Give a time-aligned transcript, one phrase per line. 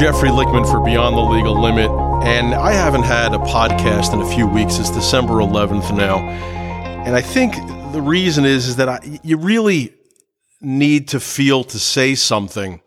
[0.00, 1.90] Jeffrey Lichtman for Beyond the Legal Limit,
[2.26, 4.78] and I haven't had a podcast in a few weeks.
[4.78, 6.20] It's December 11th now,
[7.04, 7.52] and I think
[7.92, 9.92] the reason is is that I, you really
[10.62, 12.80] need to feel to say something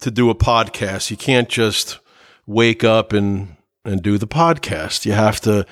[0.00, 1.10] to do a podcast.
[1.10, 2.00] You can't just
[2.46, 3.56] wake up and
[3.86, 5.06] and do the podcast.
[5.06, 5.64] You have to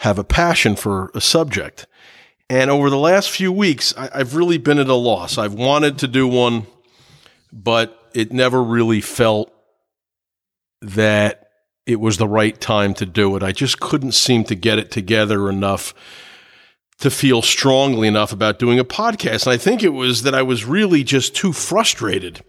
[0.00, 1.86] have a passion for a subject.
[2.50, 5.38] And over the last few weeks, I, I've really been at a loss.
[5.38, 6.66] I've wanted to do one,
[7.50, 9.50] but it never really felt
[10.84, 11.48] that
[11.86, 13.42] it was the right time to do it.
[13.42, 15.94] I just couldn't seem to get it together enough
[16.98, 19.46] to feel strongly enough about doing a podcast.
[19.46, 22.42] And I think it was that I was really just too frustrated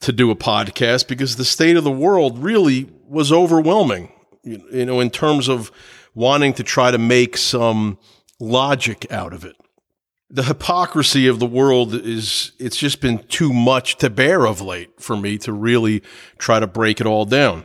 [0.00, 5.00] to do a podcast because the state of the world really was overwhelming, you know,
[5.00, 5.70] in terms of
[6.14, 7.98] wanting to try to make some
[8.40, 9.56] logic out of it.
[10.30, 15.00] The hypocrisy of the world is, it's just been too much to bear of late
[15.00, 16.02] for me to really
[16.36, 17.64] try to break it all down.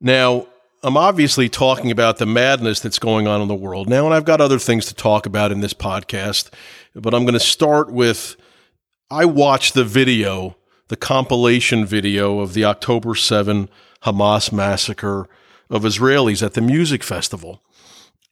[0.00, 0.46] Now,
[0.82, 4.24] I'm obviously talking about the madness that's going on in the world now, and I've
[4.24, 6.50] got other things to talk about in this podcast,
[6.94, 8.36] but I'm going to start with
[9.10, 10.56] I watched the video,
[10.88, 13.68] the compilation video of the October 7
[14.04, 15.28] Hamas massacre
[15.68, 17.62] of Israelis at the music festival.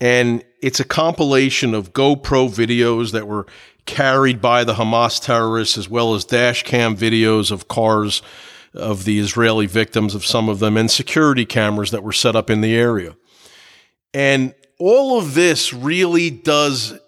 [0.01, 3.47] And it's a compilation of GoPro videos that were
[3.87, 8.23] carried by the Hamas terrorists, as well as dash cam videos of cars
[8.75, 12.51] of the Israeli victims of some of them, and security cameras that were set up
[12.51, 13.17] in the area.
[14.13, 16.99] And all of this really does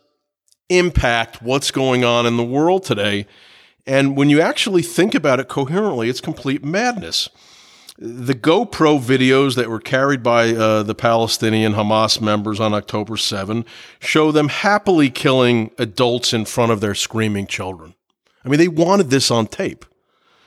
[0.69, 3.27] impact what's going on in the world today.
[3.87, 7.29] And when you actually think about it coherently, it's complete madness
[8.03, 13.63] the GoPro videos that were carried by uh, the Palestinian Hamas members on October 7
[13.99, 17.95] show them happily killing adults in front of their screaming children.
[18.43, 19.85] I mean, they wanted this on tape.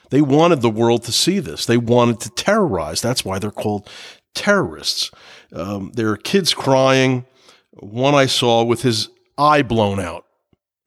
[0.10, 1.68] They wanted the world to see this.
[1.68, 3.02] They wanted to terrorize.
[3.02, 3.88] That's why they're called
[4.34, 5.12] terrorists.
[5.52, 7.26] Um, there are kids crying.
[7.74, 10.26] One I saw with his eye blown out.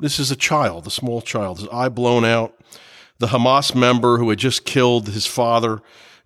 [0.01, 2.55] This is a child, a small child, his eye blown out.
[3.19, 5.81] The Hamas member who had just killed his father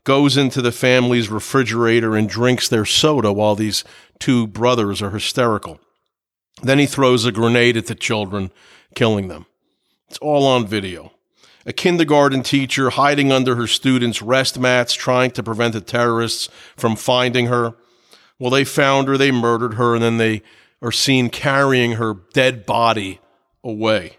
[0.04, 3.84] goes into the family's refrigerator and drinks their soda while these
[4.18, 5.80] two brothers are hysterical.
[6.62, 8.50] Then he throws a grenade at the children,
[8.94, 9.46] killing them.
[10.08, 11.12] It's all on video.
[11.66, 16.96] A kindergarten teacher hiding under her students' rest mats, trying to prevent the terrorists from
[16.96, 17.74] finding her.
[18.38, 20.42] Well, they found her, they murdered her, and then they
[20.82, 23.20] are seen carrying her dead body
[23.62, 24.16] away.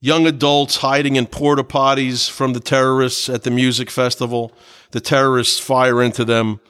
[0.00, 4.52] Young adults hiding in porta potties from the terrorists at the music festival
[4.94, 6.60] the terrorists fire into them,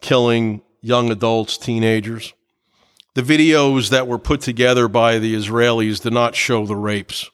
[0.00, 2.32] killing young adults, teenagers.
[3.12, 7.30] The videos that were put together by the Israelis did not show the rapes,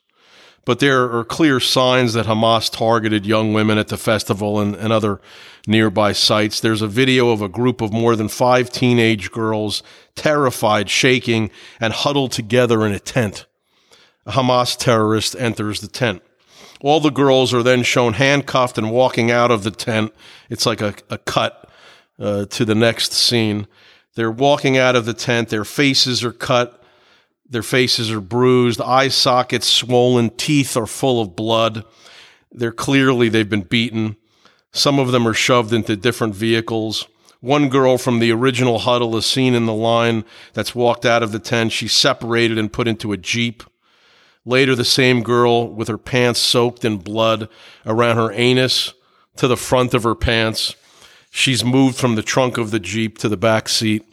[0.64, 4.92] but there are clear signs that Hamas targeted young women at the festival and, and
[4.92, 5.20] other
[5.68, 6.58] nearby sites.
[6.58, 9.84] There's a video of a group of more than five teenage girls,
[10.16, 13.46] terrified, shaking, and huddled together in a tent.
[14.26, 16.20] A Hamas terrorist enters the tent.
[16.82, 20.12] All the girls are then shown handcuffed and walking out of the tent.
[20.50, 21.70] It's like a, a cut
[22.18, 23.68] uh, to the next scene.
[24.16, 25.48] They're walking out of the tent.
[25.48, 26.82] Their faces are cut.
[27.48, 28.80] Their faces are bruised.
[28.80, 30.30] Eye sockets swollen.
[30.30, 31.84] Teeth are full of blood.
[32.50, 34.16] They're clearly, they've been beaten.
[34.72, 37.06] Some of them are shoved into different vehicles.
[37.40, 41.32] One girl from the original huddle is seen in the line that's walked out of
[41.32, 41.72] the tent.
[41.72, 43.62] She's separated and put into a Jeep.
[44.44, 47.48] Later, the same girl with her pants soaked in blood
[47.86, 48.92] around her anus
[49.36, 50.74] to the front of her pants.
[51.30, 54.04] She's moved from the trunk of the Jeep to the back seat.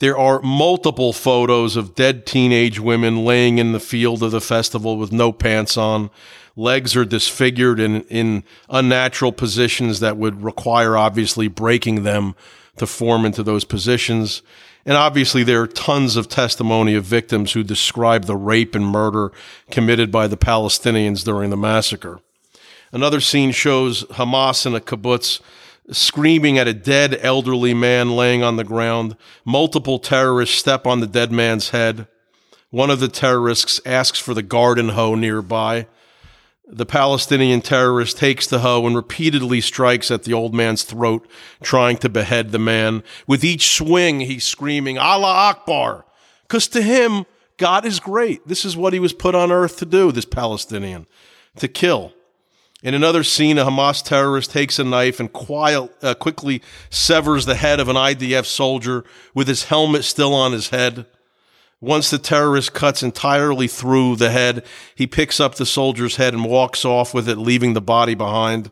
[0.00, 4.96] There are multiple photos of dead teenage women laying in the field of the festival
[4.96, 6.10] with no pants on.
[6.56, 12.34] Legs are disfigured in, in unnatural positions that would require, obviously, breaking them
[12.76, 14.42] to form into those positions.
[14.88, 19.32] And obviously, there are tons of testimony of victims who describe the rape and murder
[19.70, 22.20] committed by the Palestinians during the massacre.
[22.90, 25.40] Another scene shows Hamas in a kibbutz
[25.90, 29.14] screaming at a dead elderly man laying on the ground.
[29.44, 32.08] Multiple terrorists step on the dead man's head.
[32.70, 35.86] One of the terrorists asks for the garden hoe nearby.
[36.70, 41.26] The Palestinian terrorist takes the hoe and repeatedly strikes at the old man's throat,
[41.62, 43.02] trying to behead the man.
[43.26, 46.04] With each swing, he's screaming, Allah Akbar.
[46.42, 47.24] Because to him,
[47.56, 48.46] God is great.
[48.46, 51.06] This is what he was put on earth to do, this Palestinian,
[51.56, 52.12] to kill.
[52.82, 57.56] In another scene, a Hamas terrorist takes a knife and quiet, uh, quickly severs the
[57.56, 59.04] head of an IDF soldier
[59.34, 61.06] with his helmet still on his head.
[61.80, 64.64] Once the terrorist cuts entirely through the head,
[64.96, 68.70] he picks up the soldier's head and walks off with it, leaving the body behind.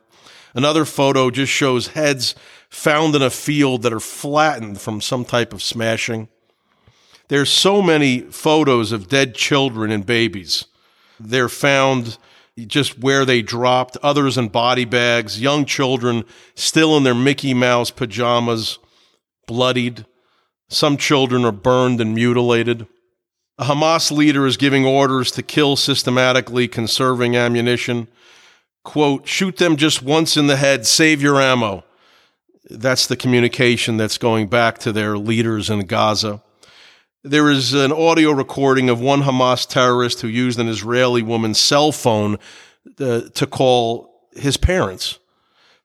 [0.54, 2.34] Another photo just shows heads
[2.68, 6.28] found in a field that are flattened from some type of smashing.
[7.28, 10.66] There's so many photos of dead children and babies.
[11.20, 12.18] They're found
[12.58, 16.24] just where they dropped, others in body bags, young children
[16.54, 18.78] still in their Mickey Mouse pajamas,
[19.46, 20.06] bloodied.
[20.68, 22.86] Some children are burned and mutilated.
[23.58, 28.06] A Hamas leader is giving orders to kill systematically, conserving ammunition.
[28.84, 31.82] Quote, shoot them just once in the head, save your ammo.
[32.68, 36.42] That's the communication that's going back to their leaders in Gaza.
[37.24, 41.92] There is an audio recording of one Hamas terrorist who used an Israeli woman's cell
[41.92, 42.38] phone
[43.00, 45.18] uh, to call his parents.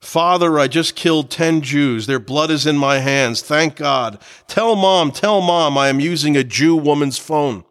[0.02, 2.08] Father, I just killed 10 Jews.
[2.08, 3.42] Their blood is in my hands.
[3.42, 4.20] Thank God.
[4.48, 7.64] Tell mom, tell mom I am using a Jew woman's phone.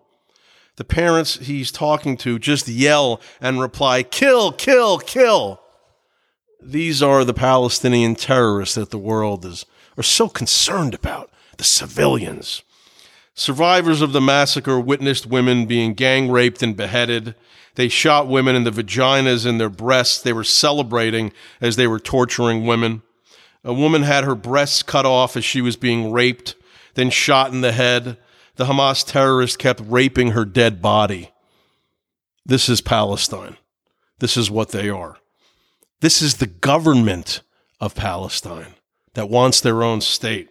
[0.76, 5.60] The parents he's talking to just yell and reply, kill, kill, kill.
[6.62, 9.66] These are the Palestinian terrorists that the world is
[9.96, 12.62] are so concerned about, the civilians.
[13.34, 17.34] Survivors of the massacre witnessed women being gang raped and beheaded.
[17.74, 20.20] They shot women in the vaginas and their breasts.
[20.20, 23.02] They were celebrating as they were torturing women.
[23.64, 26.54] A woman had her breasts cut off as she was being raped,
[26.94, 28.16] then shot in the head.
[28.56, 31.30] The Hamas terrorist kept raping her dead body.
[32.44, 33.56] This is Palestine.
[34.18, 35.18] This is what they are.
[36.00, 37.42] This is the government
[37.80, 38.74] of Palestine
[39.14, 40.48] that wants their own state.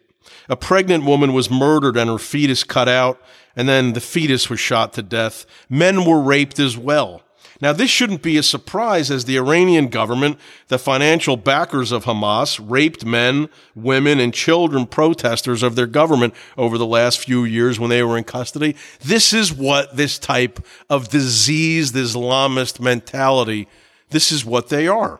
[0.47, 3.21] A pregnant woman was murdered and her fetus cut out,
[3.59, 5.45] and then the fetus was shot to death.
[5.67, 7.23] Men were raped as well.
[7.59, 10.39] Now, this shouldn't be a surprise as the Iranian government,
[10.69, 16.77] the financial backers of Hamas, raped men, women, and children protesters of their government over
[16.77, 18.77] the last few years when they were in custody.
[19.01, 23.67] This is what this type of diseased Islamist mentality,
[24.09, 25.19] this is what they are.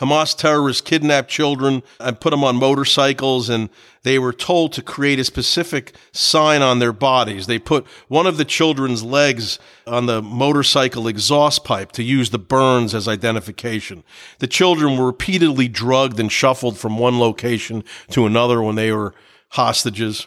[0.00, 3.68] Hamas terrorists kidnapped children and put them on motorcycles, and
[4.02, 7.46] they were told to create a specific sign on their bodies.
[7.46, 12.38] They put one of the children's legs on the motorcycle exhaust pipe to use the
[12.38, 14.04] burns as identification.
[14.38, 19.14] The children were repeatedly drugged and shuffled from one location to another when they were
[19.50, 20.26] hostages.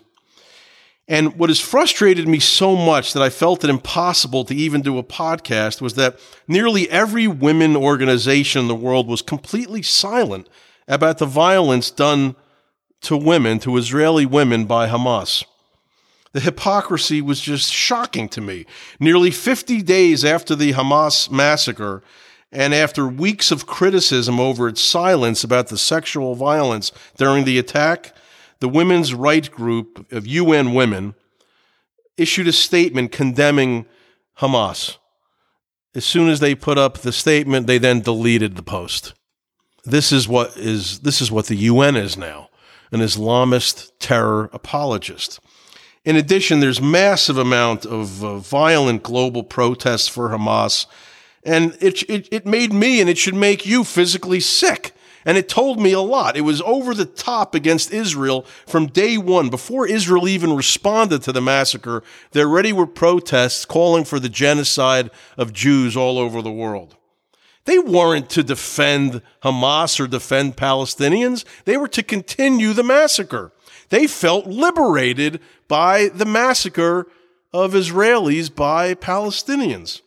[1.12, 4.98] And what has frustrated me so much that I felt it impossible to even do
[4.98, 6.18] a podcast was that
[6.48, 10.48] nearly every women organization in the world was completely silent
[10.88, 12.38] about the violence done
[13.02, 15.44] to women, to Israeli women by Hamas.
[16.32, 18.66] The hypocrisy was just shocking to me.
[18.98, 22.04] Nearly 50 days after the Hamas massacre,
[22.54, 28.14] and after weeks of criticism over its silence about the sexual violence during the attack,
[28.62, 31.16] the women's rights group of UN Women
[32.16, 33.88] issued a statement condemning
[34.38, 34.98] Hamas.
[35.94, 39.14] As soon as they put up the statement, they then deleted the post.
[39.84, 42.50] This is what is this is what the UN is now,
[42.92, 45.40] an Islamist terror apologist.
[46.06, 50.86] In addition, there's massive amount of uh, violent global protests for Hamas,
[51.44, 54.94] and it, it it made me and it should make you physically sick
[55.26, 56.38] and it told me a lot.
[56.38, 59.50] It was over the top against Israel from day one.
[59.50, 65.12] Before Israel even responded to the massacre, there already were protests calling for the genocide
[65.38, 66.96] of Jews all over the world.
[67.66, 71.46] They weren't to defend Hamas or defend Palestinians.
[71.66, 73.52] They were to continue the massacre.
[73.90, 77.08] They felt liberated by the massacre
[77.54, 80.02] of Israelis by Palestinians.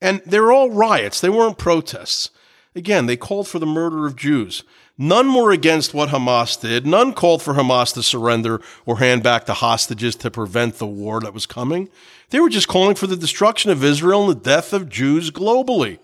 [0.00, 1.20] And they're all riots.
[1.20, 2.30] They weren't protests.
[2.76, 4.64] Again, they called for the murder of Jews.
[4.98, 6.86] None were against what Hamas did.
[6.86, 11.20] None called for Hamas to surrender or hand back the hostages to prevent the war
[11.20, 11.88] that was coming.
[12.30, 15.98] They were just calling for the destruction of Israel and the death of Jews globally.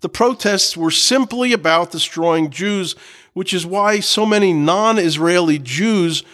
[0.00, 2.94] The protests were simply about destroying Jews,
[3.32, 6.24] which is why so many non Israeli Jews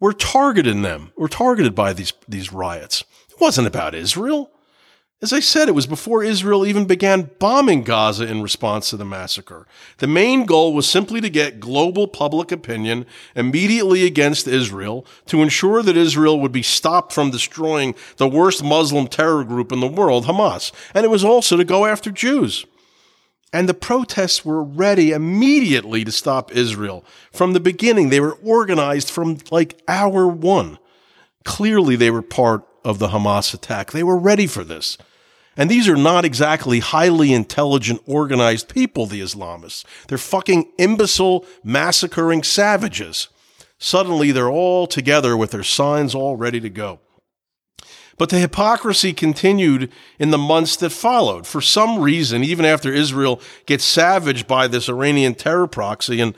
[0.00, 3.04] were targeted in them, were targeted by these, these riots.
[3.30, 4.51] It wasn't about Israel.
[5.22, 9.04] As I said, it was before Israel even began bombing Gaza in response to the
[9.04, 9.68] massacre.
[9.98, 15.80] The main goal was simply to get global public opinion immediately against Israel to ensure
[15.80, 20.24] that Israel would be stopped from destroying the worst Muslim terror group in the world,
[20.24, 20.72] Hamas.
[20.92, 22.66] And it was also to go after Jews.
[23.52, 27.04] And the protests were ready immediately to stop Israel.
[27.30, 30.78] From the beginning, they were organized from like hour one.
[31.44, 33.92] Clearly, they were part of the Hamas attack.
[33.92, 34.98] They were ready for this.
[35.56, 39.84] And these are not exactly highly intelligent, organized people, the Islamists.
[40.08, 43.28] They're fucking imbecile, massacring savages.
[43.78, 47.00] Suddenly, they're all together with their signs all ready to go.
[48.18, 51.46] But the hypocrisy continued in the months that followed.
[51.46, 56.34] For some reason, even after Israel gets savaged by this Iranian terror proxy, and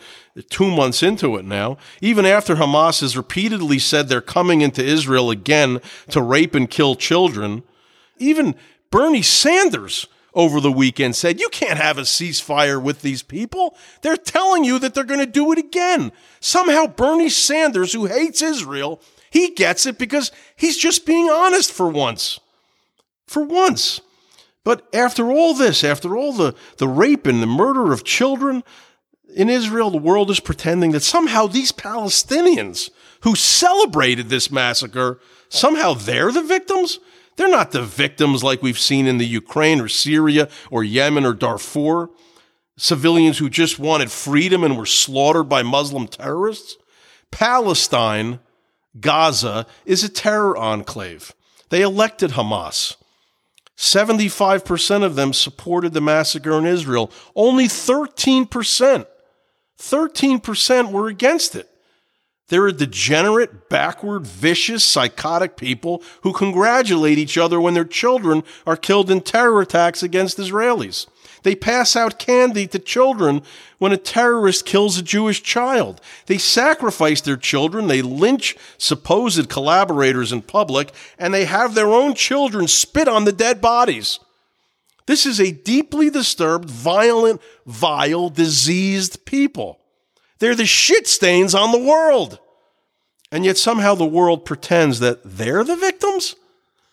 [0.48, 5.30] two months into it now, even after Hamas has repeatedly said they're coming into Israel
[5.30, 5.80] again
[6.10, 7.62] to rape and kill children,
[8.18, 8.54] even
[8.94, 13.76] Bernie Sanders over the weekend said, You can't have a ceasefire with these people.
[14.02, 16.12] They're telling you that they're going to do it again.
[16.38, 21.88] Somehow, Bernie Sanders, who hates Israel, he gets it because he's just being honest for
[21.88, 22.38] once.
[23.26, 24.00] For once.
[24.62, 28.62] But after all this, after all the, the rape and the murder of children
[29.34, 32.90] in Israel, the world is pretending that somehow these Palestinians
[33.22, 37.00] who celebrated this massacre, somehow they're the victims?
[37.36, 41.34] They're not the victims like we've seen in the Ukraine or Syria or Yemen or
[41.34, 42.10] Darfur.
[42.76, 46.76] Civilians who just wanted freedom and were slaughtered by Muslim terrorists.
[47.30, 48.40] Palestine
[48.98, 51.34] Gaza is a terror enclave.
[51.70, 52.96] They elected Hamas.
[53.76, 57.10] 75% of them supported the massacre in Israel.
[57.34, 59.06] Only 13%,
[59.78, 61.68] 13% were against it.
[62.48, 68.76] There are degenerate, backward, vicious, psychotic people who congratulate each other when their children are
[68.76, 71.06] killed in terror attacks against Israelis.
[71.42, 73.42] They pass out candy to children
[73.78, 76.00] when a terrorist kills a Jewish child.
[76.26, 77.86] They sacrifice their children.
[77.86, 83.32] They lynch supposed collaborators in public, and they have their own children spit on the
[83.32, 84.20] dead bodies.
[85.06, 89.80] This is a deeply disturbed, violent, vile, diseased people.
[90.44, 92.38] They're the shit stains on the world.
[93.32, 96.36] And yet somehow the world pretends that they're the victims?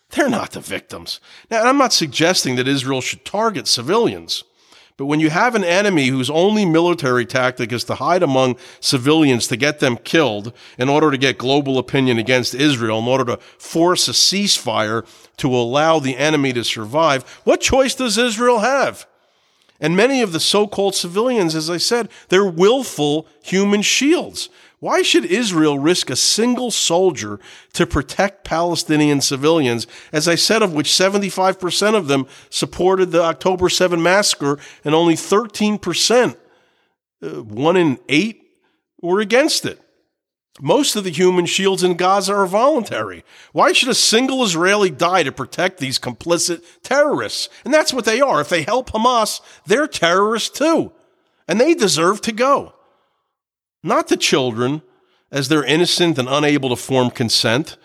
[0.08, 1.20] They're not the victims.
[1.50, 4.42] Now, I'm not suggesting that Israel should target civilians,
[4.96, 9.46] but when you have an enemy whose only military tactic is to hide among civilians
[9.48, 13.36] to get them killed in order to get global opinion against Israel, in order to
[13.36, 15.06] force a ceasefire
[15.36, 19.06] to allow the enemy to survive, what choice does Israel have?
[19.82, 24.48] And many of the so called civilians, as I said, they're willful human shields.
[24.78, 27.40] Why should Israel risk a single soldier
[27.72, 33.68] to protect Palestinian civilians, as I said, of which 75% of them supported the October
[33.68, 36.36] 7 massacre and only 13%,
[37.22, 38.42] uh, one in eight,
[39.00, 39.80] were against it?
[40.60, 43.24] Most of the human shields in Gaza are voluntary.
[43.52, 47.48] Why should a single Israeli die to protect these complicit terrorists?
[47.64, 48.40] And that's what they are.
[48.40, 50.92] If they help Hamas, they're terrorists too.
[51.48, 52.74] And they deserve to go
[53.82, 54.82] not the children,
[55.30, 57.76] as they're innocent and unable to form consent,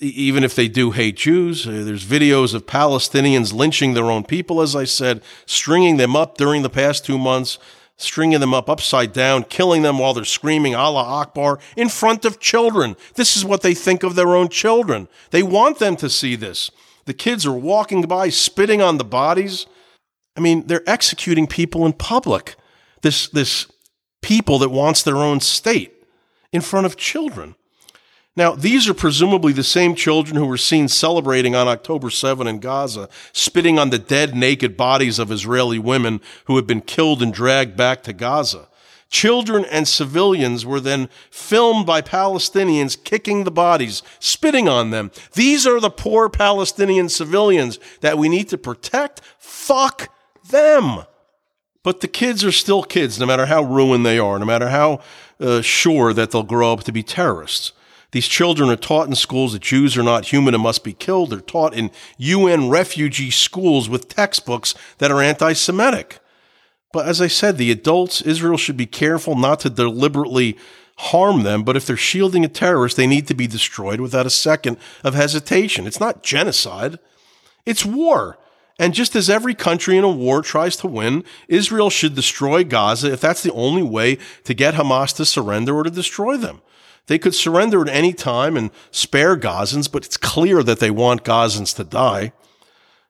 [0.00, 1.66] even if they do hate Jews.
[1.66, 6.36] Uh, there's videos of Palestinians lynching their own people, as I said, stringing them up
[6.36, 7.58] during the past two months,
[7.96, 12.40] stringing them up upside down, killing them while they're screaming Allah Akbar in front of
[12.40, 12.96] children.
[13.14, 15.08] This is what they think of their own children.
[15.30, 16.70] They want them to see this.
[17.04, 19.66] The kids are walking by, spitting on the bodies.
[20.36, 22.56] I mean, they're executing people in public.
[23.02, 23.66] This, this
[24.22, 25.92] people that wants their own state
[26.52, 27.54] in front of children.
[28.36, 32.58] Now, these are presumably the same children who were seen celebrating on October 7 in
[32.58, 37.32] Gaza, spitting on the dead, naked bodies of Israeli women who had been killed and
[37.32, 38.68] dragged back to Gaza.
[39.08, 45.12] Children and civilians were then filmed by Palestinians kicking the bodies, spitting on them.
[45.34, 49.20] These are the poor Palestinian civilians that we need to protect.
[49.38, 50.12] Fuck
[50.50, 51.04] them.
[51.84, 55.00] But the kids are still kids, no matter how ruined they are, no matter how
[55.38, 57.70] uh, sure that they'll grow up to be terrorists.
[58.14, 61.30] These children are taught in schools that Jews are not human and must be killed.
[61.30, 66.20] They're taught in UN refugee schools with textbooks that are anti Semitic.
[66.92, 70.56] But as I said, the adults, Israel should be careful not to deliberately
[70.98, 74.30] harm them, but if they're shielding a terrorist, they need to be destroyed without a
[74.30, 75.84] second of hesitation.
[75.84, 77.00] It's not genocide,
[77.66, 78.38] it's war.
[78.78, 83.12] And just as every country in a war tries to win, Israel should destroy Gaza
[83.12, 86.60] if that's the only way to get Hamas to surrender or to destroy them.
[87.06, 91.24] They could surrender at any time and spare Gazans, but it's clear that they want
[91.24, 92.32] Gazans to die.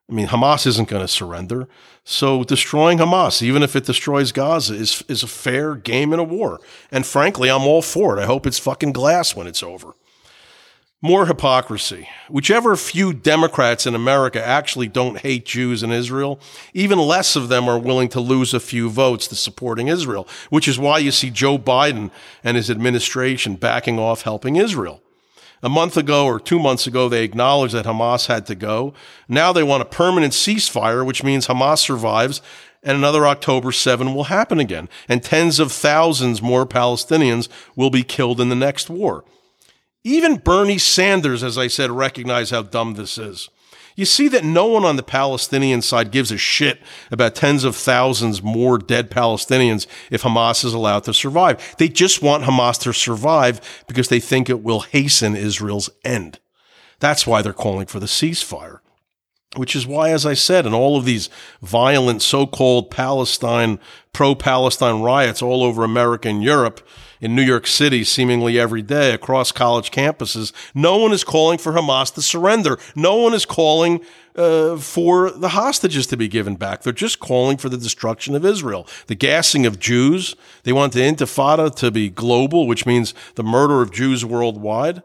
[0.09, 1.67] I mean, Hamas isn't going to surrender.
[2.05, 6.25] So destroying Hamas, even if it destroys Gaza, is, is a fair game in a
[6.25, 6.61] war.
[6.91, 8.23] And frankly, I'm all for it.
[8.23, 9.95] I hope it's fucking glass when it's over.
[11.04, 12.08] More hypocrisy.
[12.30, 16.40] Whichever few Democrats in America actually don't hate Jews in Israel,
[16.73, 20.66] even less of them are willing to lose a few votes to supporting Israel, which
[20.66, 22.11] is why you see Joe Biden
[22.42, 25.02] and his administration backing off helping Israel.
[25.62, 28.94] A month ago or two months ago, they acknowledged that Hamas had to go.
[29.28, 32.40] Now they want a permanent ceasefire, which means Hamas survives
[32.82, 34.88] and another October 7 will happen again.
[35.06, 39.23] And tens of thousands more Palestinians will be killed in the next war
[40.04, 43.49] Even Bernie Sanders, as I said, recognized how dumb this is.
[43.96, 46.80] You see that no one on the Palestinian side gives a shit
[47.11, 51.76] about tens of thousands more dead Palestinians if Hamas is allowed to survive.
[51.78, 56.40] They just want Hamas to survive because they think it will hasten Israel's end.
[56.99, 58.80] That's why they're calling for the ceasefire.
[59.56, 61.30] Which is why, as I said, in all of these
[61.62, 63.78] violent so-called Palestine,
[64.12, 66.84] pro-Palestine riots all over America and Europe,
[67.25, 70.52] in New York City seemingly every day across college campuses.
[70.75, 72.78] No one is calling for Hamas to surrender.
[72.95, 74.02] No one is calling
[74.37, 76.83] uh, for the hostages to be given back.
[76.83, 80.37] They're just calling for the destruction of Israel, the gassing of Jews.
[80.64, 85.02] They want the intifada to be global, which means the murder of Jews worldwide.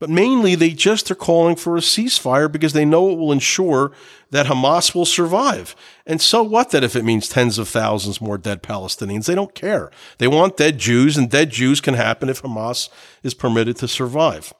[0.00, 3.92] But mainly, they just are calling for a ceasefire because they know it will ensure
[4.30, 5.76] that Hamas will survive.
[6.06, 9.26] And so what that if it means tens of thousands more dead Palestinians?
[9.26, 9.90] They don't care.
[10.16, 12.88] They want dead Jews, and dead Jews can happen if Hamas
[13.22, 14.54] is permitted to survive.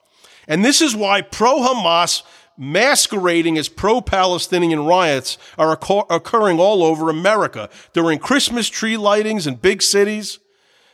[0.47, 2.21] And this is why pro Hamas
[2.55, 9.55] masquerading as pro Palestinian riots are occurring all over America during Christmas tree lightings in
[9.55, 10.37] big cities,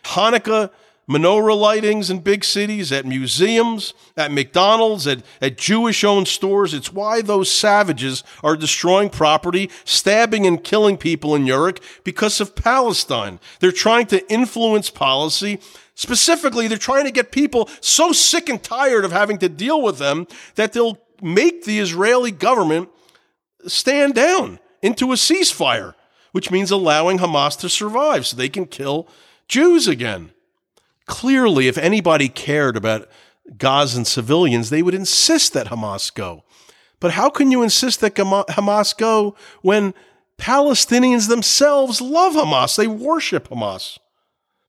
[0.06, 0.70] Hanukkah
[1.10, 6.74] menorah lightings in big cities, at museums, at McDonald's, at, at Jewish owned stores.
[6.74, 12.56] It's why those savages are destroying property, stabbing and killing people in Europe because of
[12.56, 13.40] Palestine.
[13.60, 15.60] They're trying to influence policy.
[15.96, 19.98] Specifically, they're trying to get people so sick and tired of having to deal with
[19.98, 22.90] them that they'll make the Israeli government
[23.66, 25.94] stand down into a ceasefire,
[26.34, 29.08] which means allowing Hamas to survive so they can kill
[29.48, 30.32] Jews again.
[31.08, 33.10] Clearly, if anybody cared about
[33.58, 36.44] Gazan civilians, they would insist that Hamas go.
[37.00, 39.94] But how can you insist that Hamas go when
[40.38, 42.76] Palestinians themselves love Hamas?
[42.76, 43.98] They worship Hamas.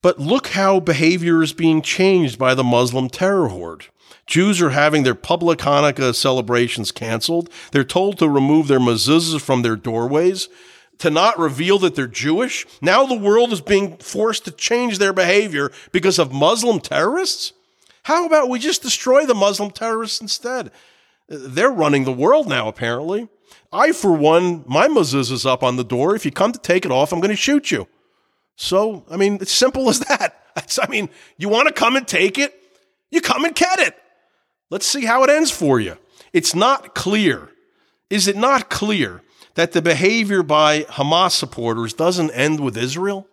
[0.01, 3.87] But look how behavior is being changed by the Muslim terror horde.
[4.27, 7.51] Jews are having their public Hanukkah celebrations canceled.
[7.73, 10.49] They're told to remove their mezuzahs from their doorways
[10.99, 12.67] to not reveal that they're Jewish.
[12.83, 17.53] Now the world is being forced to change their behavior because of Muslim terrorists.
[18.05, 20.71] How about we just destroy the Muslim terrorists instead?
[21.29, 23.29] They're running the world now, apparently.
[23.71, 26.17] I, for one, my mezuzah is up on the door.
[26.17, 27.87] If you come to take it off, I'm going to shoot you.
[28.57, 30.43] So, I mean, it's simple as that.
[30.83, 32.55] I mean, you want to come and take it?
[33.11, 33.95] You come and get it.
[34.71, 35.97] Let's see how it ends for you.
[36.33, 37.51] It's not clear.
[38.11, 39.23] Is it not clear
[39.59, 43.27] that the behavior by Hamas supporters doesn't end with Israel?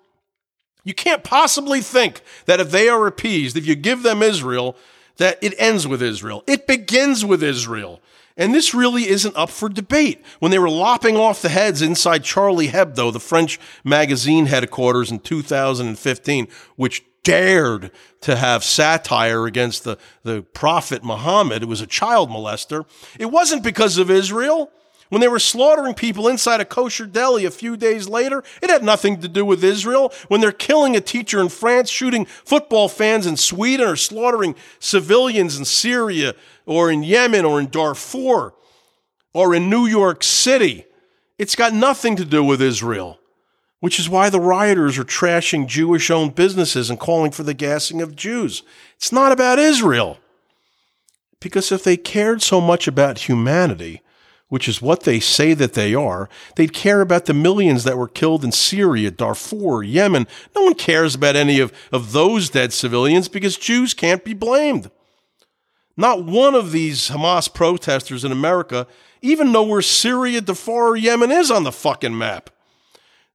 [0.83, 4.75] You can't possibly think that if they are appeased, if you give them Israel,
[5.17, 6.43] that it ends with Israel.
[6.47, 8.01] It begins with Israel.
[8.35, 10.25] And this really isn't up for debate.
[10.39, 15.19] When they were lopping off the heads inside Charlie Hebdo, the French magazine headquarters in
[15.19, 22.31] 2015, which dared to have satire against the, the prophet Muhammad, it was a child
[22.31, 22.83] molester,
[23.19, 24.71] it wasn't because of Israel.
[25.15, 28.83] When they were slaughtering people inside a kosher deli a few days later, it had
[28.83, 30.11] nothing to do with Israel.
[30.27, 35.57] When they're killing a teacher in France, shooting football fans in Sweden, or slaughtering civilians
[35.57, 38.55] in Syria, or in Yemen, or in Darfur,
[39.33, 40.83] or in New York City,
[41.39, 43.17] it's got nothing to do with Israel.
[43.79, 48.01] Which is why the rioters are trashing Jewish owned businesses and calling for the gassing
[48.01, 48.63] of Jews.
[48.97, 50.17] It's not about Israel.
[51.39, 54.01] Because if they cared so much about humanity,
[54.49, 58.07] which is what they say that they are, they'd care about the millions that were
[58.07, 60.27] killed in Syria, Darfur, Yemen.
[60.55, 64.91] No one cares about any of, of those dead civilians because Jews can't be blamed.
[65.97, 68.87] Not one of these Hamas protesters in America
[69.21, 72.51] even know where Syria, Darfur, or Yemen is on the fucking map.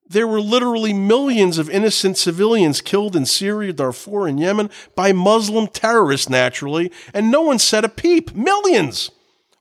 [0.08, 5.68] There were literally millions of innocent civilians killed in Syria, Darfur, and Yemen by Muslim
[5.68, 8.34] terrorists, naturally, and no one said a peep.
[8.34, 9.10] Millions.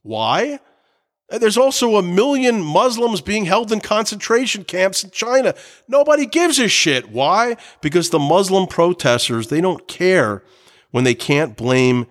[0.01, 0.59] Why?
[1.31, 5.53] There's also a million Muslims being held in concentration camps in China.
[5.87, 7.09] Nobody gives a shit.
[7.11, 7.55] Why?
[7.81, 10.43] Because the Muslim protesters, they don't care
[10.89, 12.07] when they can't blame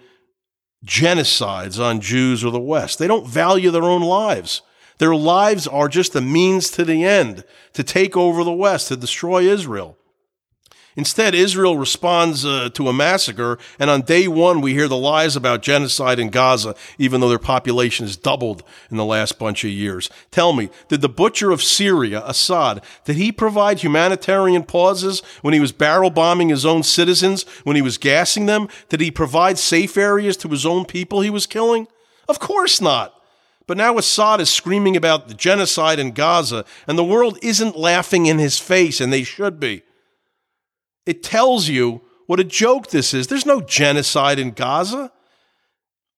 [0.86, 3.00] genocides on Jews or the West.
[3.00, 4.62] They don't value their own lives.
[4.98, 8.96] Their lives are just a means to the end to take over the West, to
[8.96, 9.97] destroy Israel.
[10.98, 15.36] Instead, Israel responds uh, to a massacre, and on day one, we hear the lies
[15.36, 19.70] about genocide in Gaza, even though their population has doubled in the last bunch of
[19.70, 20.10] years.
[20.32, 25.60] Tell me, did the butcher of Syria, Assad, did he provide humanitarian pauses when he
[25.60, 28.66] was barrel bombing his own citizens, when he was gassing them?
[28.88, 31.86] Did he provide safe areas to his own people he was killing?
[32.28, 33.14] Of course not.
[33.68, 38.26] But now Assad is screaming about the genocide in Gaza, and the world isn't laughing
[38.26, 39.84] in his face, and they should be.
[41.08, 43.28] It tells you what a joke this is.
[43.28, 45.10] There's no genocide in Gaza.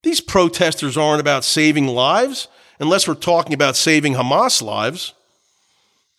[0.03, 2.49] These protesters aren't about saving lives,
[2.81, 5.15] unless we're talking about saving Hamas lives.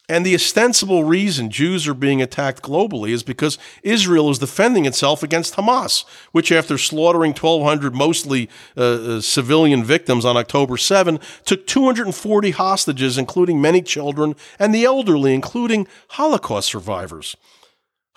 [0.07, 5.21] And the ostensible reason Jews are being attacked globally is because Israel is defending itself
[5.21, 11.67] against Hamas, which, after slaughtering 1,200 mostly uh, uh, civilian victims on October 7, took
[11.67, 17.35] 240 hostages, including many children and the elderly, including Holocaust survivors.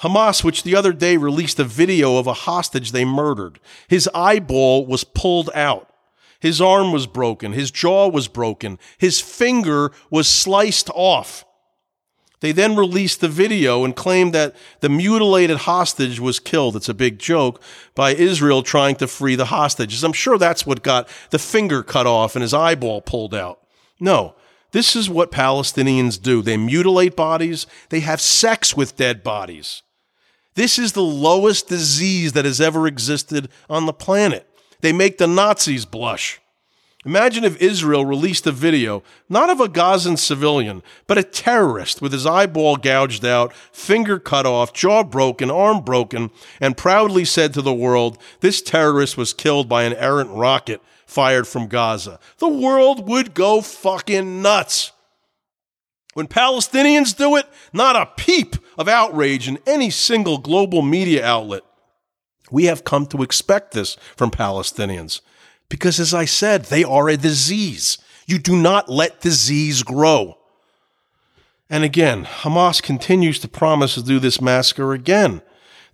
[0.00, 4.86] Hamas, which the other day released a video of a hostage they murdered, his eyeball
[4.86, 5.90] was pulled out.
[6.40, 7.52] His arm was broken.
[7.52, 8.78] His jaw was broken.
[8.98, 11.46] His finger was sliced off.
[12.40, 16.76] They then released the video and claimed that the mutilated hostage was killed.
[16.76, 17.62] It's a big joke
[17.94, 20.04] by Israel trying to free the hostages.
[20.04, 23.60] I'm sure that's what got the finger cut off and his eyeball pulled out.
[23.98, 24.34] No,
[24.74, 26.42] this is what Palestinians do.
[26.42, 29.84] They mutilate bodies, they have sex with dead bodies.
[30.56, 34.48] This is the lowest disease that has ever existed on the planet.
[34.80, 36.40] They make the Nazis blush.
[37.04, 42.10] Imagine if Israel released a video, not of a Gazan civilian, but a terrorist with
[42.10, 47.62] his eyeball gouged out, finger cut off, jaw broken, arm broken, and proudly said to
[47.62, 52.18] the world, this terrorist was killed by an errant rocket fired from Gaza.
[52.38, 54.92] The world would go fucking nuts.
[56.14, 61.62] When Palestinians do it, not a peep of outrage in any single global media outlet.
[62.50, 65.20] We have come to expect this from Palestinians.
[65.68, 67.98] Because as I said, they are a disease.
[68.26, 70.38] You do not let disease grow.
[71.68, 75.42] And again, Hamas continues to promise to do this massacre again.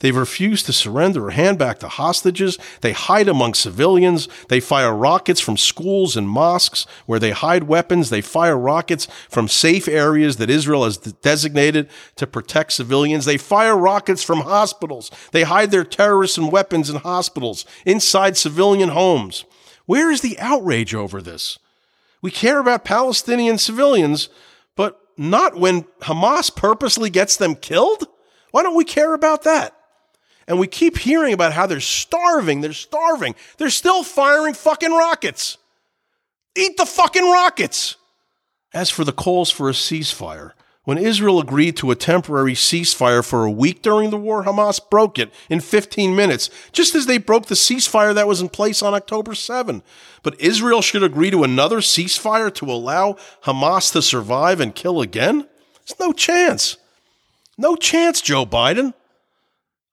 [0.00, 2.58] They've refused to surrender or hand back the hostages.
[2.80, 4.28] They hide among civilians.
[4.48, 8.08] They fire rockets from schools and mosques where they hide weapons.
[8.08, 13.26] They fire rockets from safe areas that Israel has designated to protect civilians.
[13.26, 15.10] They fire rockets from hospitals.
[15.32, 19.44] They hide their terrorists and weapons in hospitals, inside civilian homes.
[19.84, 21.58] Where is the outrage over this?
[22.22, 24.30] We care about Palestinian civilians,
[24.76, 28.06] but not when Hamas purposely gets them killed?
[28.50, 29.74] Why don't we care about that?
[30.50, 33.36] And we keep hearing about how they're starving, they're starving.
[33.56, 35.58] They're still firing fucking rockets.
[36.56, 37.94] Eat the fucking rockets.
[38.74, 43.44] As for the calls for a ceasefire, when Israel agreed to a temporary ceasefire for
[43.44, 47.46] a week during the war, Hamas broke it in 15 minutes, just as they broke
[47.46, 49.84] the ceasefire that was in place on October 7.
[50.24, 55.46] But Israel should agree to another ceasefire to allow Hamas to survive and kill again?
[55.86, 56.76] There's no chance.
[57.56, 58.94] No chance, Joe Biden.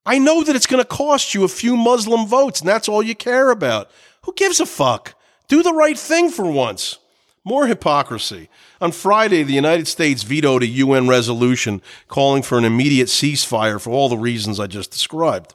[0.08, 3.02] I know that it's going to cost you a few Muslim votes, and that's all
[3.02, 3.90] you care about.
[4.22, 5.14] Who gives a fuck?
[5.48, 6.96] Do the right thing for once.
[7.44, 8.48] More hypocrisy.
[8.80, 13.90] On Friday, the United States vetoed a UN resolution calling for an immediate ceasefire for
[13.90, 15.54] all the reasons I just described.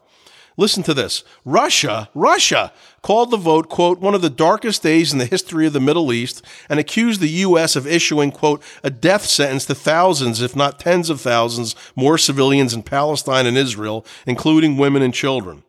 [0.56, 1.24] Listen to this.
[1.44, 5.72] Russia, Russia called the vote, quote, one of the darkest days in the history of
[5.72, 7.74] the Middle East and accused the U.S.
[7.74, 12.72] of issuing, quote, a death sentence to thousands, if not tens of thousands, more civilians
[12.72, 15.64] in Palestine and Israel, including women and children.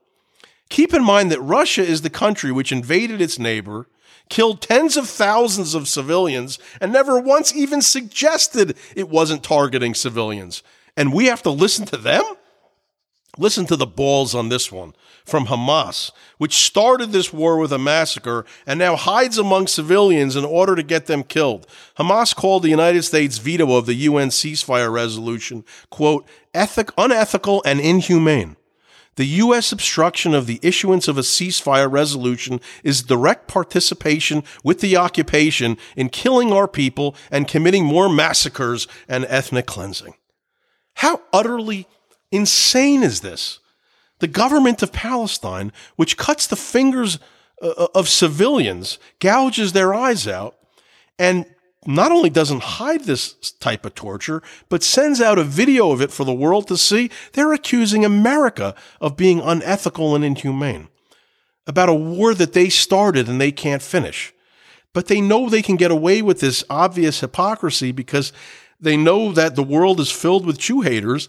[0.70, 3.88] Keep in mind that Russia is the country which invaded its neighbor,
[4.30, 10.62] killed tens of thousands of civilians, and never once even suggested it wasn't targeting civilians.
[10.96, 12.24] And we have to listen to them?
[13.38, 14.94] Listen to the balls on this one
[15.26, 20.46] from Hamas, which started this war with a massacre and now hides among civilians in
[20.46, 21.68] order to get them killed.
[21.98, 27.80] Hamas called the United States veto of the UN ceasefire resolution, quote, ethic, unethical and
[27.80, 28.56] inhumane.
[29.16, 29.72] The U.S.
[29.72, 36.10] obstruction of the issuance of a ceasefire resolution is direct participation with the occupation in
[36.10, 40.16] killing our people and committing more massacres and ethnic cleansing.
[40.96, 41.88] How utterly
[42.32, 43.60] insane is this?
[44.20, 47.20] The government of Palestine, which cuts the fingers
[47.62, 50.56] uh, uh, of civilians, gouges their eyes out,
[51.20, 51.46] and
[51.86, 56.12] not only doesn't hide this type of torture, but sends out a video of it
[56.12, 60.88] for the world to see, they're accusing America of being unethical and inhumane
[61.68, 64.34] about a war that they started and they can't finish.
[64.94, 68.32] But they know they can get away with this obvious hypocrisy because
[68.80, 71.28] they know that the world is filled with Jew haters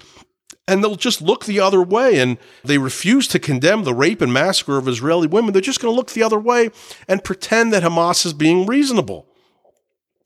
[0.69, 4.33] and they'll just look the other way and they refuse to condemn the rape and
[4.33, 5.53] massacre of Israeli women.
[5.53, 6.71] They're just going to look the other way
[7.07, 9.27] and pretend that Hamas is being reasonable.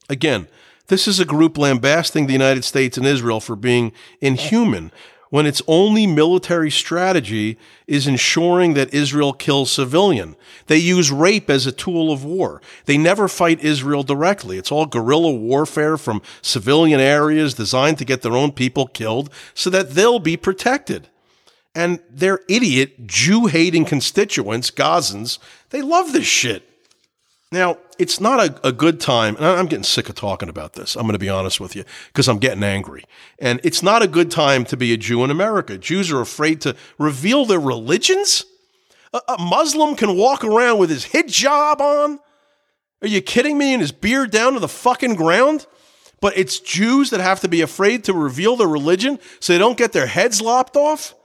[0.09, 0.49] Again,
[0.89, 4.91] this is a group lambasting the United States and Israel for being inhuman
[5.31, 10.37] when its only military strategy is ensuring that Israel kills civilian.
[10.67, 12.61] They use rape as a tool of war.
[12.85, 14.59] They never fight Israel directly.
[14.59, 19.71] It's all guerrilla warfare from civilian areas designed to get their own people killed so
[19.71, 21.09] that they'll be protected.
[21.75, 25.39] And their idiot Jew hating constituents, Gazans,
[25.71, 26.70] they love this shit.
[27.53, 30.95] Now, it's not a, a good time, and I'm getting sick of talking about this.
[30.95, 33.05] I'm going to be honest with you because I'm getting angry.
[33.41, 35.77] And it's not a good time to be a Jew in America.
[35.77, 38.45] Jews are afraid to reveal their religions.
[39.13, 42.21] A, a Muslim can walk around with his hijab on.
[43.03, 43.73] Are you kidding me?
[43.73, 45.67] And his beard down to the fucking ground?
[46.21, 49.79] But it's Jews that have to be afraid to reveal their religion so they don't
[49.79, 51.17] get their heads lopped off?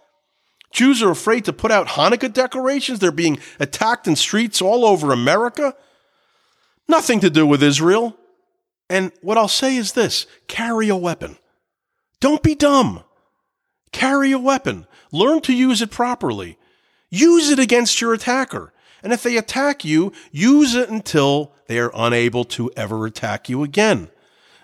[0.71, 2.97] Jews are afraid to put out Hanukkah decorations.
[2.97, 5.75] They're being attacked in streets all over America.
[6.87, 8.15] Nothing to do with Israel.
[8.89, 11.37] And what I'll say is this carry a weapon.
[12.19, 13.03] Don't be dumb.
[13.91, 14.87] Carry a weapon.
[15.11, 16.57] Learn to use it properly.
[17.09, 18.73] Use it against your attacker.
[19.01, 23.63] And if they attack you, use it until they are unable to ever attack you
[23.63, 24.09] again.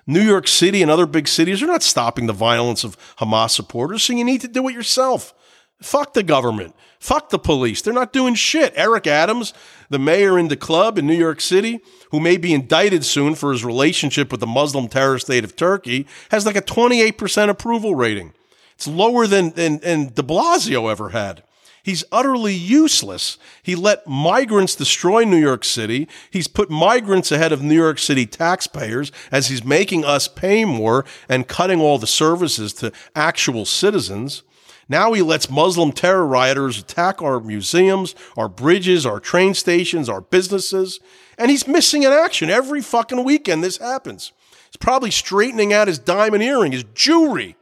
[0.07, 4.03] New York City and other big cities are not stopping the violence of Hamas supporters,
[4.03, 5.34] so you need to do it yourself.
[5.81, 6.75] Fuck the government.
[7.01, 7.81] Fuck the police.
[7.81, 8.73] They're not doing shit.
[8.75, 9.55] Eric Adams,
[9.89, 11.79] the mayor in the club in New York City,
[12.11, 16.05] who may be indicted soon for his relationship with the Muslim terrorist state of Turkey,
[16.29, 18.33] has like a 28% approval rating.
[18.75, 21.41] It's lower than, than, than de Blasio ever had.
[21.81, 23.39] He's utterly useless.
[23.63, 26.07] He let migrants destroy New York City.
[26.29, 31.03] He's put migrants ahead of New York City taxpayers as he's making us pay more
[31.27, 34.43] and cutting all the services to actual citizens.
[34.91, 40.19] Now he lets Muslim terror rioters attack our museums, our bridges, our train stations, our
[40.19, 40.99] businesses,
[41.38, 44.34] and he's missing in action every fucking weekend this happens.
[44.65, 47.56] He's probably straightening out his diamond earring, his jewelry.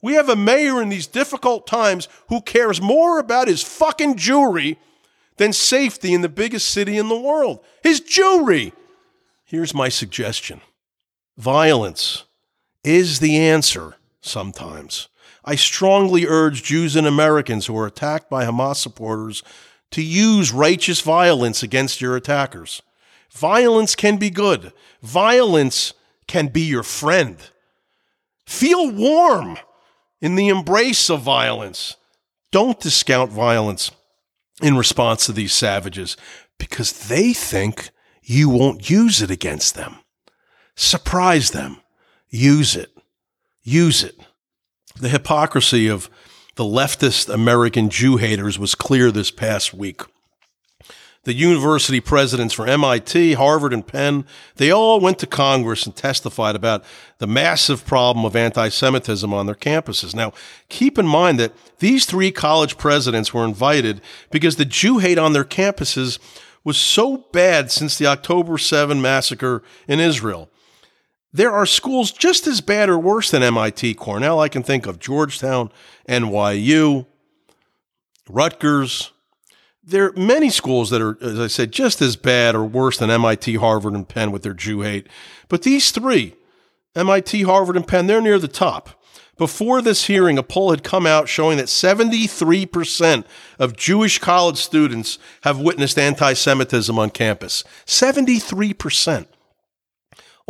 [0.00, 4.78] We have a mayor in these difficult times who cares more about his fucking jewelry
[5.36, 7.62] than safety in the biggest city in the world.
[7.82, 8.72] His jewelry.
[9.44, 10.62] Here's my suggestion
[11.36, 12.24] violence
[12.82, 15.09] is the answer sometimes.
[15.44, 19.42] I strongly urge Jews and Americans who are attacked by Hamas supporters
[19.90, 22.82] to use righteous violence against your attackers.
[23.30, 24.72] Violence can be good.
[25.02, 25.94] Violence
[26.26, 27.36] can be your friend.
[28.46, 29.58] Feel warm
[30.20, 31.96] in the embrace of violence.
[32.52, 33.90] Don't discount violence
[34.60, 36.16] in response to these savages
[36.58, 37.90] because they think
[38.22, 39.96] you won't use it against them.
[40.76, 41.80] Surprise them.
[42.28, 42.90] Use it.
[43.62, 44.18] Use it.
[44.96, 46.10] The hypocrisy of
[46.56, 50.02] the leftist American Jew haters was clear this past week.
[51.24, 54.24] The university presidents for MIT, Harvard, and Penn,
[54.56, 56.82] they all went to Congress and testified about
[57.18, 60.14] the massive problem of anti Semitism on their campuses.
[60.14, 60.32] Now,
[60.70, 64.00] keep in mind that these three college presidents were invited
[64.30, 66.18] because the Jew hate on their campuses
[66.64, 70.50] was so bad since the October 7 massacre in Israel.
[71.32, 74.40] There are schools just as bad or worse than MIT, Cornell.
[74.40, 75.70] I can think of Georgetown,
[76.08, 77.06] NYU,
[78.28, 79.12] Rutgers.
[79.82, 83.10] There are many schools that are, as I said, just as bad or worse than
[83.10, 85.08] MIT, Harvard, and Penn with their Jew hate.
[85.48, 86.34] But these three,
[86.96, 89.00] MIT, Harvard, and Penn, they're near the top.
[89.36, 93.24] Before this hearing, a poll had come out showing that 73%
[93.58, 97.64] of Jewish college students have witnessed anti Semitism on campus.
[97.86, 99.26] 73%.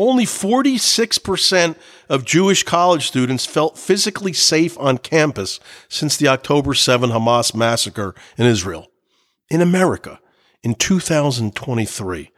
[0.01, 1.77] Only 46%
[2.09, 5.61] of Jewish college students felt physically safe on campus
[5.91, 8.91] since the October 7 Hamas massacre in Israel.
[9.51, 10.19] In America,
[10.63, 12.31] in 2023,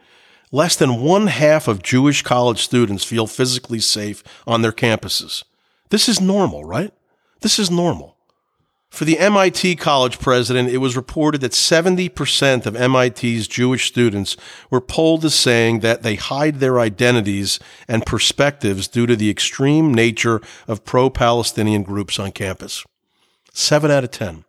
[0.51, 5.45] less than one half of Jewish college students feel physically safe on their campuses.
[5.89, 6.91] This is normal, right?
[7.39, 8.12] This is normal.
[8.93, 14.37] For the MIT college president, it was reported that 70% of MIT's Jewish students
[14.69, 19.91] were polled as saying that they hide their identities and perspectives due to the extreme
[19.91, 22.83] nature of pro Palestinian groups on campus.
[23.51, 24.45] 7 out of 10.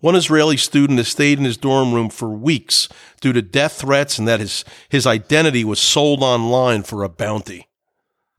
[0.00, 2.88] One Israeli student has stayed in his dorm room for weeks
[3.20, 7.68] due to death threats and that his, his identity was sold online for a bounty.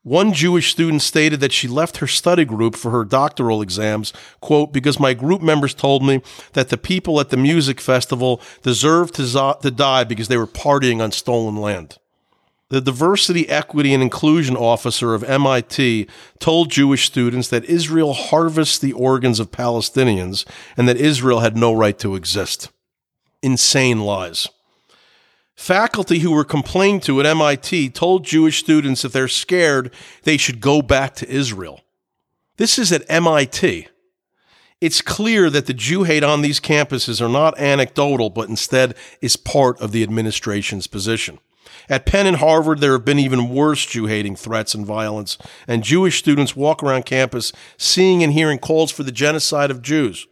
[0.05, 4.71] One Jewish student stated that she left her study group for her doctoral exams, quote,
[4.71, 6.21] because my group members told me
[6.53, 11.01] that the people at the music festival deserved to, to die because they were partying
[11.01, 11.97] on stolen land.
[12.69, 18.93] The Diversity, Equity, and Inclusion Officer of MIT told Jewish students that Israel harvests the
[18.93, 20.45] organs of Palestinians
[20.77, 22.69] and that Israel had no right to exist.
[23.41, 24.49] Insane lies.
[25.55, 29.91] Faculty who were complained to at MIT told Jewish students that they're scared
[30.23, 31.81] they should go back to Israel.
[32.57, 33.87] This is at MIT.
[34.81, 39.37] It's clear that the Jew hate on these campuses are not anecdotal, but instead is
[39.37, 41.39] part of the administration's position.
[41.87, 45.37] At Penn and Harvard, there have been even worse Jew hating threats and violence,
[45.67, 50.27] and Jewish students walk around campus seeing and hearing calls for the genocide of Jews.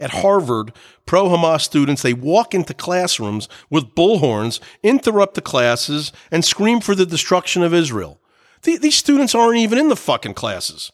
[0.00, 0.72] At Harvard,
[1.06, 6.94] pro Hamas students, they walk into classrooms with bullhorns, interrupt the classes, and scream for
[6.94, 8.20] the destruction of Israel.
[8.62, 10.92] These students aren't even in the fucking classes.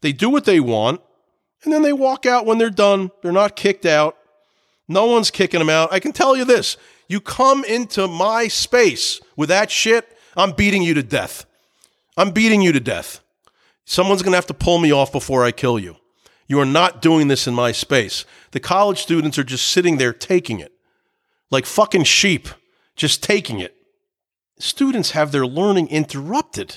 [0.00, 1.00] They do what they want,
[1.64, 3.10] and then they walk out when they're done.
[3.22, 4.16] They're not kicked out.
[4.88, 5.92] No one's kicking them out.
[5.92, 6.76] I can tell you this
[7.08, 11.44] you come into my space with that shit, I'm beating you to death.
[12.16, 13.20] I'm beating you to death.
[13.84, 15.96] Someone's going to have to pull me off before I kill you.
[16.52, 18.26] You are not doing this in my space.
[18.50, 20.70] The college students are just sitting there taking it
[21.50, 22.46] like fucking sheep,
[22.94, 23.74] just taking it.
[24.58, 26.76] Students have their learning interrupted.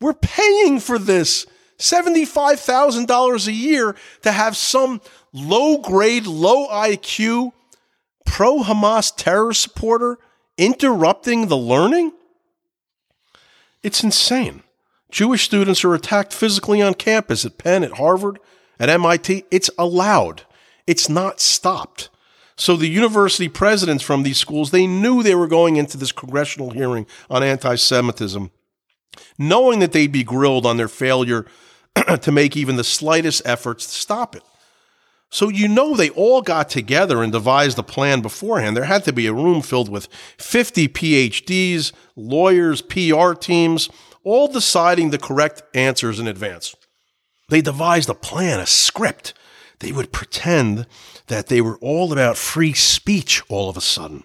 [0.00, 1.44] We're paying for this
[1.78, 5.02] $75,000 a year to have some
[5.34, 7.52] low grade, low IQ,
[8.24, 10.16] pro Hamas terror supporter
[10.56, 12.10] interrupting the learning?
[13.82, 14.62] It's insane.
[15.10, 18.38] Jewish students are attacked physically on campus at Penn, at Harvard,
[18.78, 19.44] at MIT.
[19.50, 20.42] It's allowed.
[20.86, 22.10] It's not stopped.
[22.56, 26.70] So the university presidents from these schools, they knew they were going into this congressional
[26.70, 28.50] hearing on anti-Semitism,
[29.38, 31.46] knowing that they'd be grilled on their failure
[32.20, 34.42] to make even the slightest efforts to stop it.
[35.30, 38.76] So you know they all got together and devised a plan beforehand.
[38.76, 40.06] There had to be a room filled with
[40.38, 43.88] 50 PhDs, lawyers, PR teams,
[44.22, 46.76] all deciding the correct answers in advance.
[47.48, 49.34] They devised a plan, a script.
[49.80, 50.86] They would pretend
[51.26, 54.24] that they were all about free speech all of a sudden,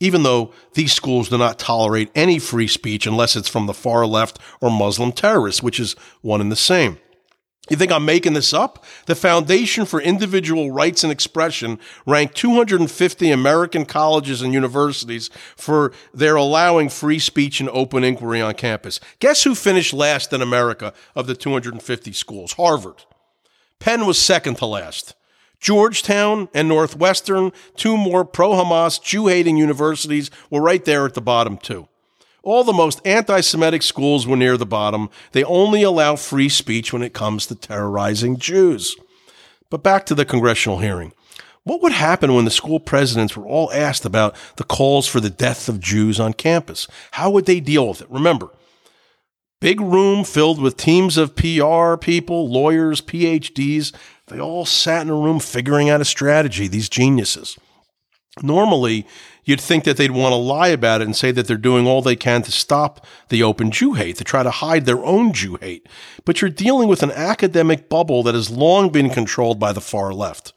[0.00, 4.06] even though these schools do not tolerate any free speech unless it's from the far
[4.06, 6.98] left or Muslim terrorists, which is one and the same.
[7.70, 8.84] You think I'm making this up?
[9.06, 16.36] The Foundation for Individual Rights and Expression ranked 250 American colleges and universities for their
[16.36, 19.00] allowing free speech and open inquiry on campus.
[19.18, 22.52] Guess who finished last in America of the 250 schools?
[22.52, 23.04] Harvard.
[23.78, 25.14] Penn was second to last.
[25.58, 31.22] Georgetown and Northwestern, two more pro Hamas, Jew hating universities, were right there at the
[31.22, 31.88] bottom, too.
[32.44, 35.08] All the most anti Semitic schools were near the bottom.
[35.32, 38.96] They only allow free speech when it comes to terrorizing Jews.
[39.70, 41.14] But back to the congressional hearing.
[41.62, 45.30] What would happen when the school presidents were all asked about the calls for the
[45.30, 46.86] death of Jews on campus?
[47.12, 48.10] How would they deal with it?
[48.10, 48.50] Remember,
[49.62, 53.94] big room filled with teams of PR people, lawyers, PhDs.
[54.26, 57.56] They all sat in a room figuring out a strategy, these geniuses.
[58.42, 59.06] Normally,
[59.44, 62.02] you'd think that they'd want to lie about it and say that they're doing all
[62.02, 65.56] they can to stop the open Jew hate, to try to hide their own Jew
[65.60, 65.86] hate.
[66.24, 70.12] But you're dealing with an academic bubble that has long been controlled by the far
[70.12, 70.52] left.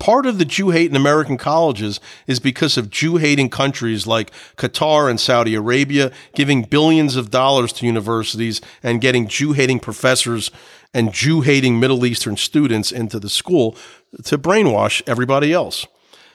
[0.00, 4.32] Part of the Jew hate in American colleges is because of Jew hating countries like
[4.56, 10.50] Qatar and Saudi Arabia giving billions of dollars to universities and getting Jew hating professors
[10.94, 13.76] and Jew hating Middle Eastern students into the school
[14.24, 15.86] to brainwash everybody else.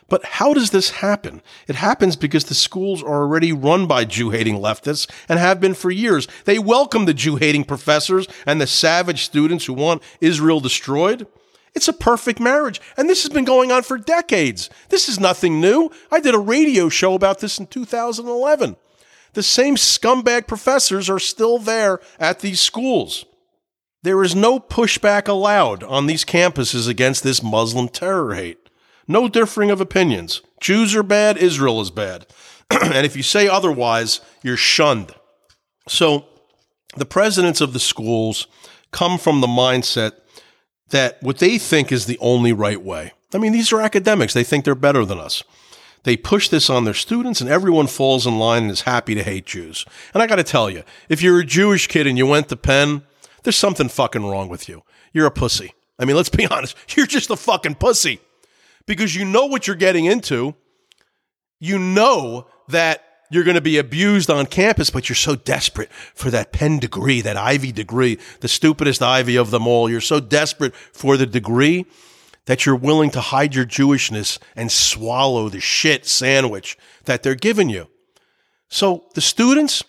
[0.08, 1.42] But how does this happen?
[1.68, 5.74] It happens because the schools are already run by Jew hating leftists and have been
[5.74, 6.28] for years.
[6.46, 11.26] They welcome the Jew hating professors and the savage students who want Israel destroyed.
[11.74, 12.80] It's a perfect marriage.
[12.98, 14.70] And this has been going on for decades.
[14.90, 15.92] This is nothing new.
[16.12, 18.78] I did a radio show about this in 2011.
[19.34, 23.26] The same scumbag professors are still there at these schools.
[24.04, 28.65] There is no pushback allowed on these campuses against this Muslim terror hate.
[29.08, 30.42] No differing of opinions.
[30.60, 32.26] Jews are bad, Israel is bad.
[32.72, 35.14] and if you say otherwise, you're shunned.
[35.88, 36.26] So
[36.96, 38.48] the presidents of the schools
[38.92, 40.14] come from the mindset
[40.90, 43.12] that what they think is the only right way.
[43.34, 45.44] I mean, these are academics, they think they're better than us.
[46.04, 49.24] They push this on their students, and everyone falls in line and is happy to
[49.24, 49.86] hate Jews.
[50.14, 52.56] And I got to tell you, if you're a Jewish kid and you went to
[52.56, 53.02] Penn,
[53.42, 54.84] there's something fucking wrong with you.
[55.14, 55.74] You're a pussy.
[55.98, 56.78] I mean, let's be honest.
[56.96, 58.20] You're just a fucking pussy
[58.86, 60.56] because you know what you're getting into.
[61.60, 66.30] You know that you're going to be abused on campus, but you're so desperate for
[66.30, 69.90] that Penn degree, that Ivy degree, the stupidest Ivy of them all.
[69.90, 71.86] You're so desperate for the degree
[72.46, 77.70] that you're willing to hide your Jewishness and swallow the shit sandwich that they're giving
[77.70, 77.88] you.
[78.70, 79.84] So the students,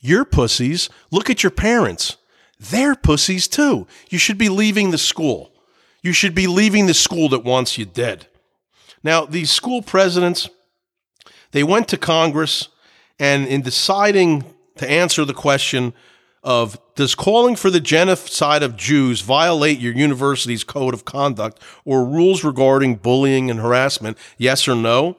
[0.00, 0.88] you're pussies.
[1.10, 2.16] Look at your parents.
[2.58, 3.86] They're pussies too.
[4.08, 5.52] You should be leaving the school.
[6.02, 8.26] You should be leaving the school that wants you dead.
[9.02, 10.48] Now, these school presidents,
[11.52, 12.68] they went to Congress
[13.18, 14.44] and in deciding
[14.76, 15.92] to answer the question
[16.42, 22.04] of does calling for the genocide of Jews violate your university's code of conduct or
[22.04, 25.16] rules regarding bullying and harassment, yes or no?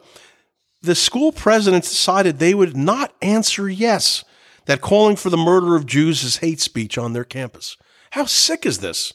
[0.81, 4.23] The school presidents decided they would not answer yes,
[4.65, 7.77] that calling for the murder of Jews is hate speech on their campus.
[8.11, 9.13] How sick is this?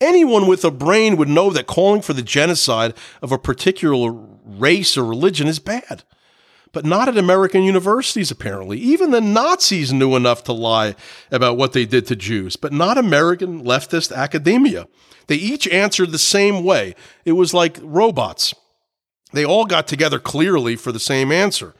[0.00, 4.12] Anyone with a brain would know that calling for the genocide of a particular
[4.44, 6.04] race or religion is bad.
[6.70, 8.78] But not at American universities, apparently.
[8.78, 10.94] Even the Nazis knew enough to lie
[11.30, 14.86] about what they did to Jews, but not American leftist academia.
[15.26, 16.94] They each answered the same way.
[17.24, 18.54] It was like robots.
[19.32, 21.74] They all got together clearly for the same answer.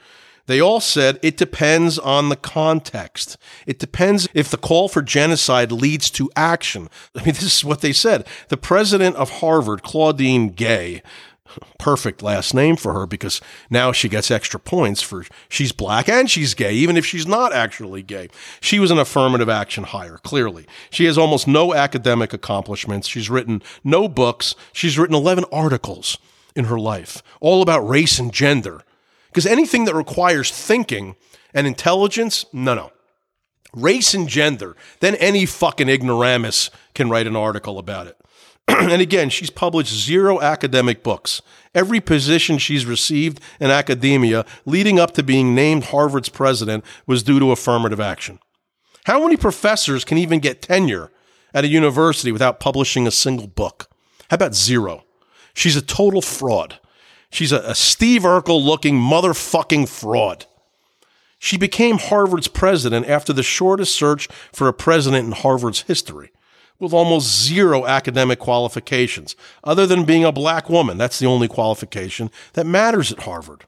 [0.48, 3.36] They all said it depends on the context.
[3.66, 6.88] It depends if the call for genocide leads to action.
[7.14, 8.26] I mean, this is what they said.
[8.48, 11.02] The president of Harvard, Claudine Gay,
[11.78, 16.30] perfect last name for her because now she gets extra points for she's black and
[16.30, 18.30] she's gay, even if she's not actually gay.
[18.62, 20.64] She was an affirmative action hire, clearly.
[20.88, 23.06] She has almost no academic accomplishments.
[23.06, 24.54] She's written no books.
[24.72, 26.16] She's written 11 articles
[26.56, 28.80] in her life, all about race and gender.
[29.28, 31.16] Because anything that requires thinking
[31.54, 32.92] and intelligence, no, no.
[33.74, 38.16] Race and gender, then any fucking ignoramus can write an article about it.
[38.68, 41.42] and again, she's published zero academic books.
[41.74, 47.38] Every position she's received in academia leading up to being named Harvard's president was due
[47.38, 48.38] to affirmative action.
[49.04, 51.10] How many professors can even get tenure
[51.54, 53.88] at a university without publishing a single book?
[54.30, 55.04] How about zero?
[55.54, 56.78] She's a total fraud.
[57.30, 60.46] She's a, a Steve Urkel looking motherfucking fraud.
[61.38, 66.30] She became Harvard's president after the shortest search for a president in Harvard's history,
[66.80, 70.98] with almost zero academic qualifications, other than being a black woman.
[70.98, 73.64] That's the only qualification that matters at Harvard.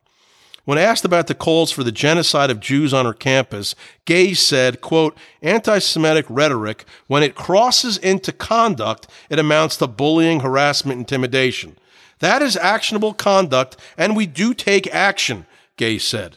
[0.64, 4.80] When asked about the calls for the genocide of Jews on her campus, Gay said,
[4.80, 11.76] quote, anti-Semitic rhetoric, when it crosses into conduct, it amounts to bullying, harassment, intimidation.
[12.20, 15.46] That is actionable conduct, and we do take action,
[15.76, 16.36] Gay said.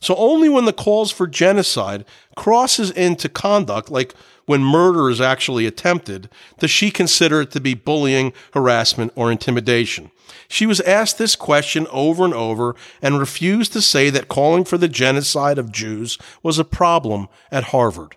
[0.00, 2.04] So only when the calls for genocide
[2.34, 4.14] crosses into conduct, like
[4.46, 6.28] when murder is actually attempted,
[6.58, 10.10] does she consider it to be bullying, harassment, or intimidation.
[10.48, 14.78] She was asked this question over and over and refused to say that calling for
[14.78, 18.16] the genocide of Jews was a problem at Harvard.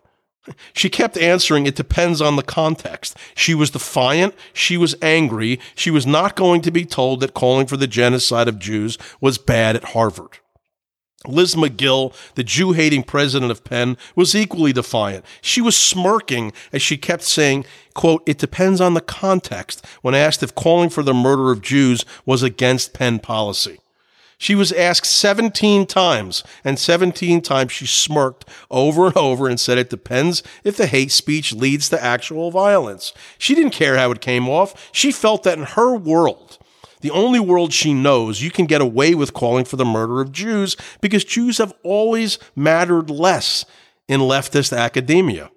[0.73, 3.17] She kept answering, it depends on the context.
[3.35, 4.35] She was defiant.
[4.51, 5.59] She was angry.
[5.75, 9.37] She was not going to be told that calling for the genocide of Jews was
[9.37, 10.39] bad at Harvard.
[11.25, 15.23] Liz Magill, the Jew hating president of Penn, was equally defiant.
[15.41, 17.63] She was smirking as she kept saying,
[17.93, 22.03] quote, it depends on the context when asked if calling for the murder of Jews
[22.25, 23.79] was against Penn policy.
[24.43, 29.77] She was asked 17 times, and 17 times she smirked over and over and said
[29.77, 33.13] it depends if the hate speech leads to actual violence.
[33.37, 34.89] She didn't care how it came off.
[34.91, 36.57] She felt that in her world,
[36.99, 40.33] the only world she knows, you can get away with calling for the murder of
[40.33, 43.63] Jews because Jews have always mattered less
[44.09, 45.51] in leftist academia.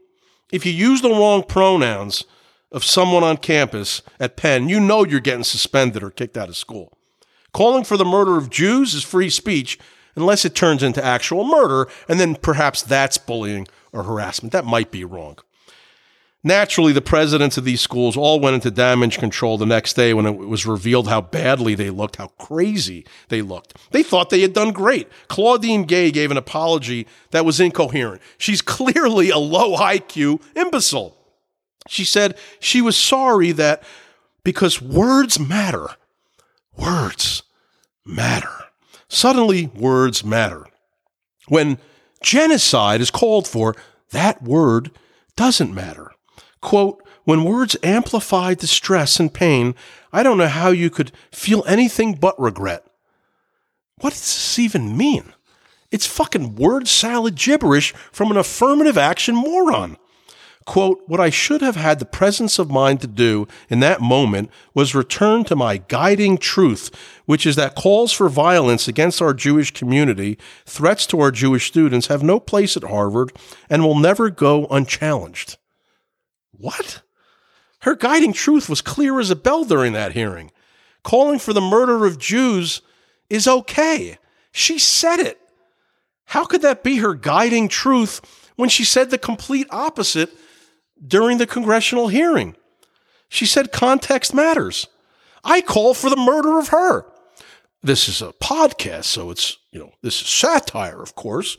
[0.53, 2.22] If you use the wrong pronouns
[2.70, 6.57] of someone on campus at Penn, you know you're getting suspended or kicked out of
[6.57, 6.95] school.
[7.57, 9.78] Calling for the murder of Jews is free speech
[10.14, 14.52] unless it turns into actual murder, and then perhaps that's bullying or harassment.
[14.52, 15.38] That might be wrong.
[16.44, 20.26] Naturally, the presidents of these schools all went into damage control the next day when
[20.26, 23.74] it was revealed how badly they looked, how crazy they looked.
[23.90, 25.09] They thought they had done great.
[25.28, 28.20] Claudine Gay gave an apology that was incoherent.
[28.36, 31.16] She's clearly a low IQ imbecile.
[31.88, 33.82] She said she was sorry that
[34.44, 35.88] because words matter,
[36.76, 37.44] words
[38.07, 38.48] matter.
[39.09, 40.66] Suddenly, words matter.
[41.48, 41.78] When
[42.22, 43.74] genocide is called for,
[44.11, 44.90] that word
[45.36, 46.12] doesn't matter.
[46.61, 49.74] Quote, when words amplify distress and pain,
[50.12, 52.84] I don't know how you could feel anything but regret.
[53.98, 55.32] What does this even mean?
[55.90, 59.96] It's fucking word salad gibberish from an affirmative action moron.
[60.67, 64.51] Quote, what I should have had the presence of mind to do in that moment
[64.75, 66.91] was return to my guiding truth,
[67.25, 70.37] which is that calls for violence against our Jewish community,
[70.67, 73.33] threats to our Jewish students have no place at Harvard
[73.71, 75.57] and will never go unchallenged.
[76.51, 77.01] What?
[77.83, 80.51] Her guiding truth was clear as a bell during that hearing.
[81.05, 82.83] Calling for the murder of Jews
[83.31, 84.19] is okay.
[84.51, 85.39] She said it.
[86.25, 88.21] How could that be her guiding truth
[88.57, 90.31] when she said the complete opposite
[91.05, 92.57] during the congressional hearing.
[93.28, 94.86] She said context matters.
[95.44, 97.07] I call for the murder of her.
[97.82, 101.57] This is a podcast, so it's, you know, this is satire, of course.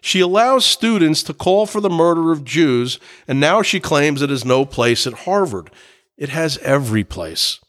[0.00, 4.30] She allows students to call for the murder of Jews, and now she claims it
[4.30, 5.70] has no place at Harvard.
[6.16, 7.60] It has every place.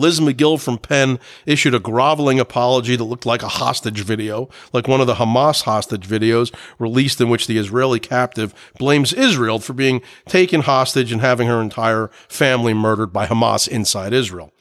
[0.00, 4.88] Liz Magill from Penn issued a groveling apology that looked like a hostage video, like
[4.88, 9.74] one of the Hamas hostage videos released in which the Israeli captive blames Israel for
[9.74, 14.54] being taken hostage and having her entire family murdered by Hamas inside Israel.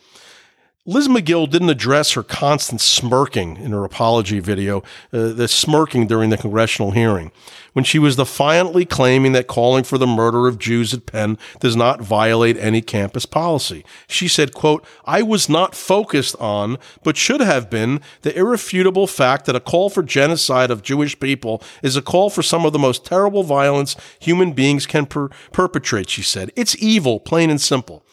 [0.86, 4.80] Liz Magill didn't address her constant smirking in her apology video,
[5.14, 7.32] uh, the smirking during the congressional hearing,
[7.74, 11.76] when she was defiantly claiming that calling for the murder of Jews at Penn does
[11.76, 13.86] not violate any campus policy.
[14.08, 19.46] She said, quote, I was not focused on, but should have been, the irrefutable fact
[19.46, 22.80] that a call for genocide of Jewish people is a call for some of the
[22.80, 26.52] most terrible violence human beings can per- perpetrate, she said.
[26.56, 28.04] It's evil, plain and simple.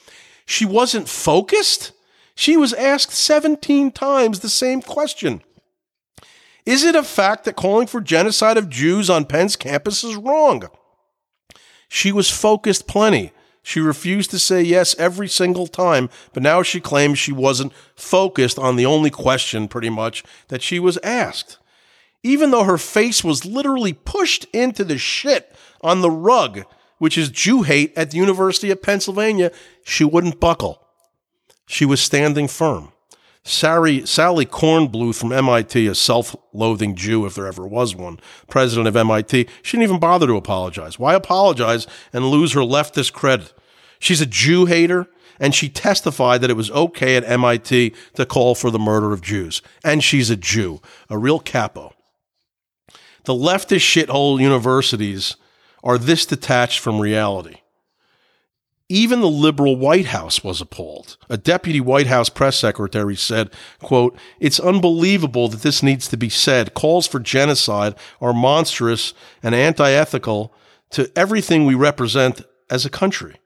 [0.44, 1.92] She wasn't focused?
[2.37, 5.43] She was asked 17 times the same question.
[6.66, 10.68] Is it a fact that calling for genocide of Jews on Penn's campus is wrong?
[11.89, 13.32] She was focused plenty.
[13.62, 18.59] She refused to say yes every single time, but now she claims she wasn't focused
[18.59, 21.59] on the only question, pretty much, that she was asked.
[22.22, 26.64] Even though her face was literally pushed into the shit on the rug,
[26.99, 29.51] which is Jew hate at the University of Pennsylvania,
[29.84, 30.86] she wouldn't buckle.
[31.66, 32.92] She was standing firm.
[33.42, 38.88] Sally, Sally Kornbluth from MIT, a self loathing Jew, if there ever was one, president
[38.88, 40.98] of MIT, she didn't even bother to apologize.
[40.98, 43.52] Why apologize and lose her leftist credit?
[44.00, 45.06] She's a Jew hater,
[45.38, 49.22] and she testified that it was okay at MIT to call for the murder of
[49.22, 49.62] Jews.
[49.84, 51.92] And she's a Jew, a real capo.
[53.24, 55.36] The leftist shithole universities
[55.84, 57.58] are this detached from reality.
[58.89, 61.16] Even the liberal White House was appalled.
[61.28, 66.28] A deputy White House press secretary said, quote, It's unbelievable that this needs to be
[66.28, 66.74] said.
[66.74, 69.12] Calls for genocide are monstrous
[69.43, 70.55] and anti-ethical
[70.91, 73.37] to everything we represent as a country.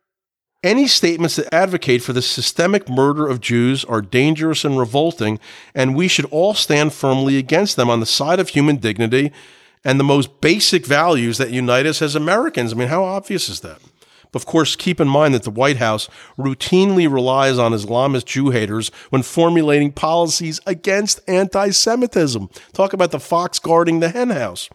[0.63, 5.41] Any statements that advocate for the systemic murder of Jews are dangerous and revolting,
[5.75, 9.33] and we should all stand firmly against them on the side of human dignity
[9.85, 12.75] and the most basic values that unite us as Americans.
[12.75, 13.81] I mean, how obvious is that?
[14.33, 16.09] Of course, keep in mind that the White House
[16.39, 22.49] routinely relies on Islamist Jew haters when formulating policies against anti Semitism.
[22.73, 24.69] Talk about the fox guarding the henhouse.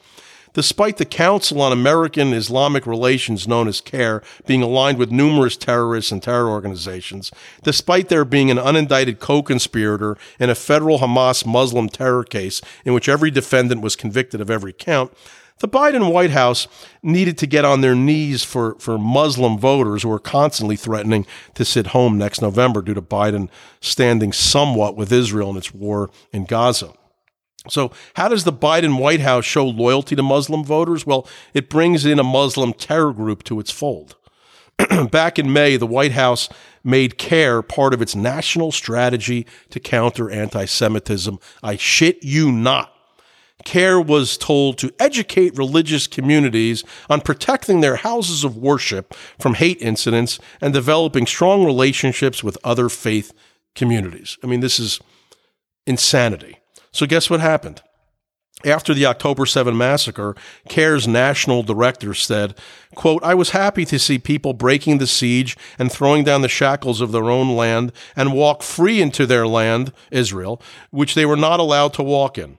[0.56, 6.14] Despite the Council on American Islamic Relations, known as CAIR, being aligned with numerous terrorists
[6.14, 7.30] and terror organizations,
[7.64, 12.94] despite there being an unindicted co conspirator in a federal Hamas Muslim terror case in
[12.94, 15.12] which every defendant was convicted of every count,
[15.60, 16.68] the Biden White House
[17.02, 21.64] needed to get on their knees for, for Muslim voters who are constantly threatening to
[21.64, 23.50] sit home next November due to Biden
[23.80, 26.92] standing somewhat with Israel in its war in Gaza.
[27.68, 31.06] So, how does the Biden White House show loyalty to Muslim voters?
[31.06, 34.18] Well, it brings in a Muslim terror group to its fold.
[35.12, 36.50] Back in May, the White House
[36.84, 41.40] made CAIR part of its national strategy to counter anti Semitism.
[41.64, 42.95] I shit you not.
[43.64, 49.82] CAIR was told to educate religious communities on protecting their houses of worship from hate
[49.82, 53.34] incidents and developing strong relationships with other faith
[53.74, 54.38] communities.
[54.44, 55.00] I mean, this is
[55.88, 56.60] insanity.
[56.92, 57.82] So, guess what happened?
[58.64, 60.36] After the October 7 massacre,
[60.70, 62.58] CAIR's national director said,
[62.96, 67.02] quote, I was happy to see people breaking the siege and throwing down the shackles
[67.02, 71.60] of their own land and walk free into their land, Israel, which they were not
[71.60, 72.58] allowed to walk in.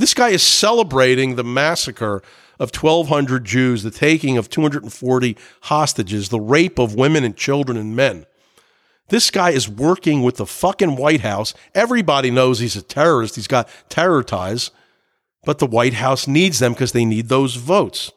[0.00, 2.22] This guy is celebrating the massacre
[2.58, 7.94] of 1,200 Jews, the taking of 240 hostages, the rape of women and children and
[7.94, 8.24] men.
[9.10, 11.52] This guy is working with the fucking White House.
[11.74, 13.36] Everybody knows he's a terrorist.
[13.36, 14.70] He's got terror ties,
[15.44, 18.10] but the White House needs them because they need those votes.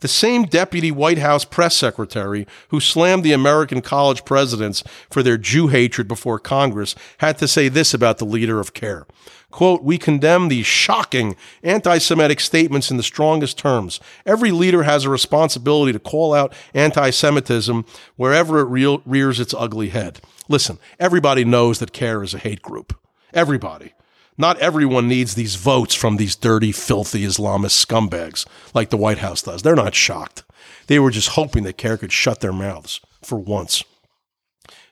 [0.00, 5.36] The same deputy White House press secretary who slammed the American college presidents for their
[5.36, 9.06] Jew hatred before Congress had to say this about the leader of CAIR.
[9.50, 14.00] Quote, we condemn these shocking anti Semitic statements in the strongest terms.
[14.24, 17.84] Every leader has a responsibility to call out anti Semitism
[18.16, 20.20] wherever it rears its ugly head.
[20.48, 22.96] Listen, everybody knows that CAIR is a hate group.
[23.34, 23.92] Everybody.
[24.40, 29.42] Not everyone needs these votes from these dirty, filthy Islamist scumbags like the White House
[29.42, 29.60] does.
[29.60, 30.44] They're not shocked.
[30.86, 33.84] They were just hoping that CAIR could shut their mouths for once.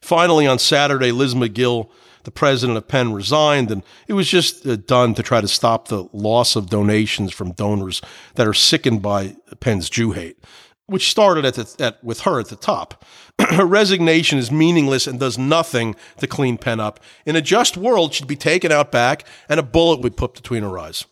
[0.03, 1.89] Finally, on Saturday, Liz Magill,
[2.25, 5.89] the president of Penn resigned, and it was just uh, done to try to stop
[5.89, 8.03] the loss of donations from donors
[8.35, 10.37] that are sickened by Penn's Jew hate,
[10.85, 13.03] which started at, the, at with her at the top.
[13.41, 17.01] Her resignation is meaningless and does nothing to clean Penn up.
[17.25, 20.63] In a just world, she'd be taken out back, and a bullet would put between
[20.63, 21.07] her eyes.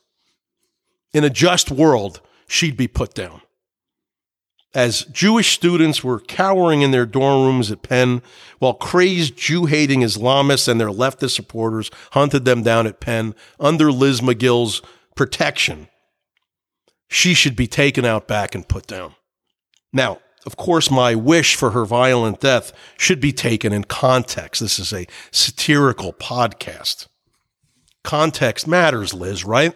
[1.13, 3.43] In a just world, she'd be put down.
[4.75, 8.21] as Jewish students were cowering in their dorm rooms at Penn,
[8.59, 13.91] while crazed Jew hating Islamists and their leftist supporters hunted them down at Penn under
[13.91, 14.83] Liz Magill's
[15.15, 15.89] protection,
[17.09, 19.15] she should be taken out back and put down.
[19.95, 24.61] Now, of course, my wish for her violent death should be taken in context.
[24.61, 27.09] This is a satirical podcast.
[28.05, 29.75] Context matters, Liz, right?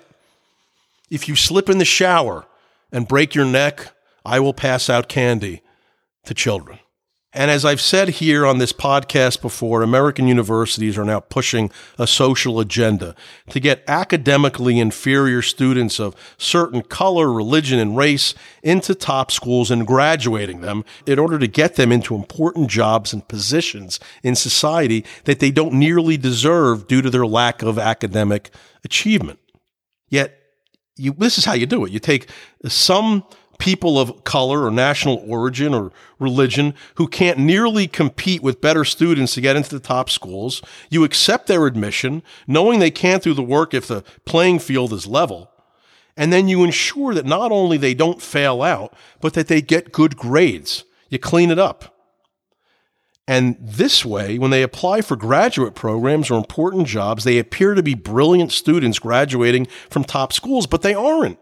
[1.10, 2.46] If you slip in the shower
[2.92, 3.92] and break your neck,
[4.24, 5.62] I will pass out candy
[6.24, 6.78] to children.
[7.32, 12.04] And as I've said here on this podcast before, American universities are now pushing a
[12.04, 13.14] social agenda
[13.50, 19.86] to get academically inferior students of certain color, religion, and race into top schools and
[19.86, 25.38] graduating them in order to get them into important jobs and positions in society that
[25.38, 28.50] they don't nearly deserve due to their lack of academic
[28.84, 29.38] achievement.
[30.08, 30.36] Yet,
[30.96, 31.92] you, this is how you do it.
[31.92, 32.28] You take
[32.66, 33.24] some
[33.60, 39.34] people of color or national origin or religion who can't nearly compete with better students
[39.34, 40.60] to get into the top schools.
[40.88, 45.06] You accept their admission, knowing they can't do the work if the playing field is
[45.06, 45.50] level.
[46.16, 49.92] And then you ensure that not only they don't fail out, but that they get
[49.92, 50.84] good grades.
[51.08, 51.96] You clean it up.
[53.28, 57.82] And this way, when they apply for graduate programs or important jobs, they appear to
[57.82, 61.38] be brilliant students graduating from top schools, but they aren't.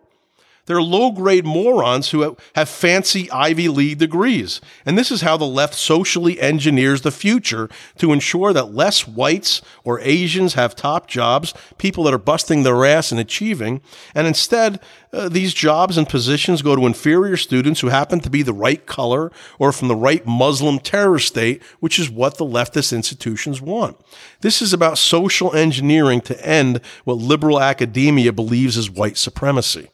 [0.69, 4.61] They're low grade morons who have fancy Ivy League degrees.
[4.85, 9.62] And this is how the left socially engineers the future to ensure that less whites
[9.83, 13.81] or Asians have top jobs, people that are busting their ass and achieving.
[14.14, 14.79] And instead,
[15.11, 18.85] uh, these jobs and positions go to inferior students who happen to be the right
[18.85, 23.97] color or from the right Muslim terror state, which is what the leftist institutions want.
[24.43, 29.89] This is about social engineering to end what liberal academia believes is white supremacy.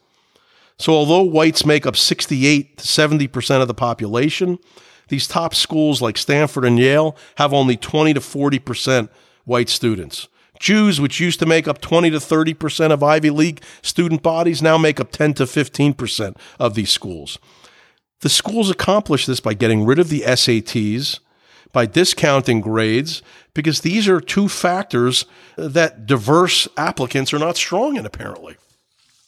[0.79, 4.59] So, although whites make up 68 to 70% of the population,
[5.09, 9.09] these top schools like Stanford and Yale have only 20 to 40%
[9.45, 10.29] white students.
[10.59, 14.79] Jews, which used to make up 20 to 30% of Ivy League student bodies, now
[14.79, 17.39] make up 10 to 15% of these schools.
[18.20, 21.18] The schools accomplish this by getting rid of the SATs,
[21.72, 23.20] by discounting grades,
[23.53, 28.57] because these are two factors that diverse applicants are not strong in, apparently.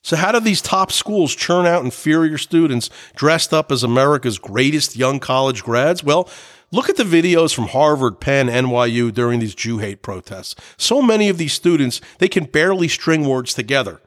[0.07, 4.95] So, how do these top schools churn out inferior students dressed up as America's greatest
[4.95, 6.05] young college grads?
[6.05, 6.29] Well,
[6.71, 10.55] look at the videos from Harvard, Penn, NYU during these Jew hate protests.
[10.77, 14.01] So many of these students, they can barely string words together.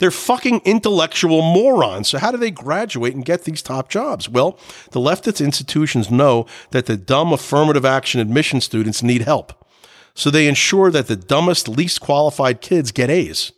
[0.00, 2.10] They're fucking intellectual morons.
[2.10, 4.28] So, how do they graduate and get these top jobs?
[4.28, 4.58] Well,
[4.90, 9.66] the leftist institutions know that the dumb affirmative action admission students need help.
[10.12, 13.52] So, they ensure that the dumbest, least qualified kids get A's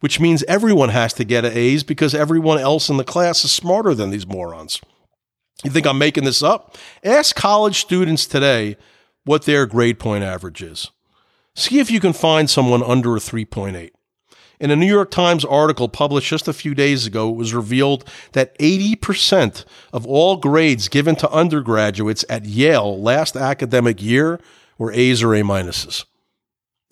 [0.00, 3.94] which means everyone has to get A's because everyone else in the class is smarter
[3.94, 4.80] than these morons.
[5.62, 6.76] You think I'm making this up?
[7.04, 8.76] Ask college students today
[9.24, 10.90] what their grade point average is.
[11.54, 13.90] See if you can find someone under a 3.8.
[14.58, 18.08] In a New York Times article published just a few days ago, it was revealed
[18.32, 24.38] that 80% of all grades given to undergraduates at Yale last academic year
[24.76, 26.04] were A's or A minuses.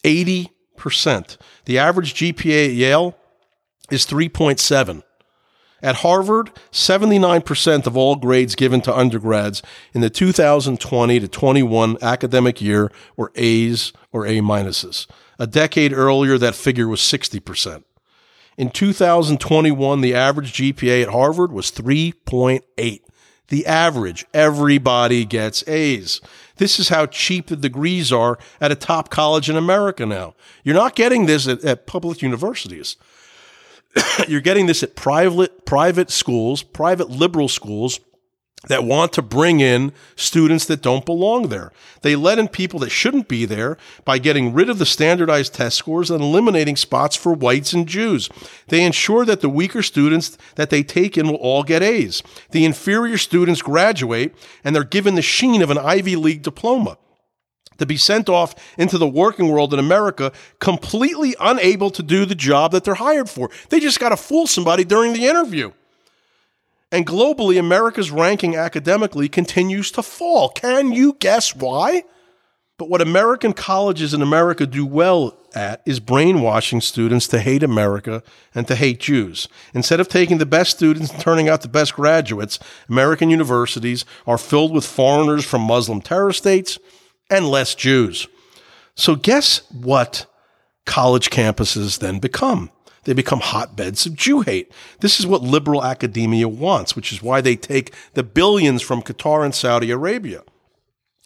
[0.02, 1.36] 80 percent.
[1.66, 3.16] The average GPA at Yale
[3.90, 5.02] is 3.7.
[5.80, 9.62] At Harvard, 79% of all grades given to undergrads
[9.92, 15.06] in the 2020 to 21 academic year were A's or A minuses.
[15.38, 17.84] A decade earlier, that figure was 60%.
[18.56, 23.00] In 2021, the average GPA at Harvard was 3.8.
[23.46, 26.20] The average, everybody gets A's.
[26.58, 30.34] This is how cheap the degrees are at a top college in America now.
[30.62, 32.96] You're not getting this at, at public universities.
[34.28, 38.00] You're getting this at private private schools, private liberal schools
[38.66, 41.72] that want to bring in students that don't belong there.
[42.02, 45.76] They let in people that shouldn't be there by getting rid of the standardized test
[45.76, 48.28] scores and eliminating spots for whites and Jews.
[48.66, 52.22] They ensure that the weaker students that they take in will all get A's.
[52.50, 54.34] The inferior students graduate
[54.64, 56.98] and they're given the sheen of an Ivy League diploma
[57.78, 62.34] to be sent off into the working world in America completely unable to do the
[62.34, 63.50] job that they're hired for.
[63.68, 65.70] They just got to fool somebody during the interview.
[66.90, 70.48] And globally, America's ranking academically continues to fall.
[70.48, 72.04] Can you guess why?
[72.78, 78.22] But what American colleges in America do well at is brainwashing students to hate America
[78.54, 79.48] and to hate Jews.
[79.74, 82.58] Instead of taking the best students and turning out the best graduates,
[82.88, 86.78] American universities are filled with foreigners from Muslim terror states
[87.28, 88.28] and less Jews.
[88.94, 90.26] So guess what
[90.86, 92.70] college campuses then become?
[93.08, 94.70] They become hotbeds of Jew hate.
[95.00, 99.46] This is what liberal academia wants, which is why they take the billions from Qatar
[99.46, 100.42] and Saudi Arabia.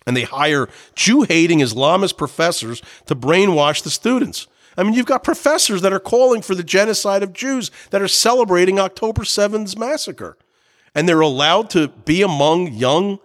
[0.07, 4.47] And they hire Jew hating Islamist professors to brainwash the students.
[4.77, 8.07] I mean, you've got professors that are calling for the genocide of Jews that are
[8.07, 10.39] celebrating October 7's massacre.
[10.95, 13.19] And they're allowed to be among young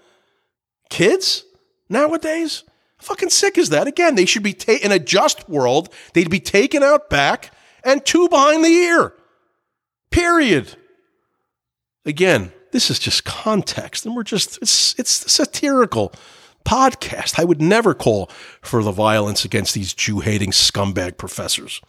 [0.89, 1.45] kids
[1.89, 2.63] nowadays?
[2.97, 3.85] Fucking sick is that?
[3.85, 7.51] Again, they should be ta- in a just world, they'd be taken out back
[7.87, 9.13] and two behind the ear.
[10.11, 10.75] Period.
[12.05, 16.11] Again, this is just context, and we're just, it's, it's a satirical
[16.65, 17.39] podcast.
[17.39, 18.29] I would never call
[18.61, 21.81] for the violence against these Jew hating scumbag professors.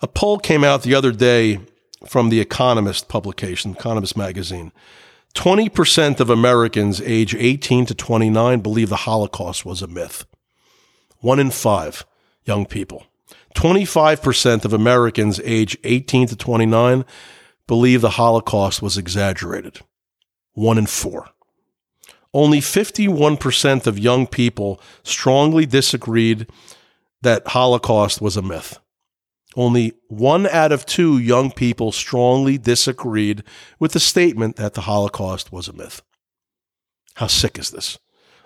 [0.00, 1.58] A poll came out the other day
[2.06, 4.70] from the Economist publication, Economist magazine.
[5.34, 10.26] 20% of Americans age 18 to 29 believe the Holocaust was a myth.
[11.18, 12.06] One in five
[12.44, 13.06] young people.
[13.54, 17.04] 25% of Americans age 18 to 29
[17.66, 19.80] believe the Holocaust was exaggerated.
[20.52, 21.28] One in four.
[22.32, 26.48] Only 51% of young people strongly disagreed
[27.22, 28.78] that Holocaust was a myth.
[29.56, 33.44] Only one out of two young people strongly disagreed
[33.78, 36.02] with the statement that the Holocaust was a myth.
[37.14, 37.98] How sick is this?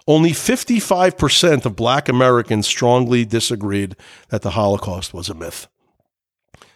[0.09, 3.95] Only 55% of black Americans strongly disagreed
[4.31, 5.69] that the Holocaust was a myth.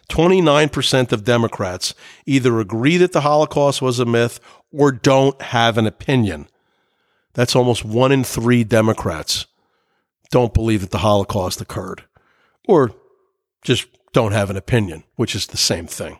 [0.09, 1.95] 29% of Democrats
[2.27, 4.39] either agree that the Holocaust was a myth
[4.71, 6.47] or don't have an opinion.
[7.33, 9.47] That's almost one in three Democrats
[10.29, 12.03] don't believe that the Holocaust occurred
[12.67, 12.91] or
[13.63, 16.19] just don't have an opinion, which is the same thing.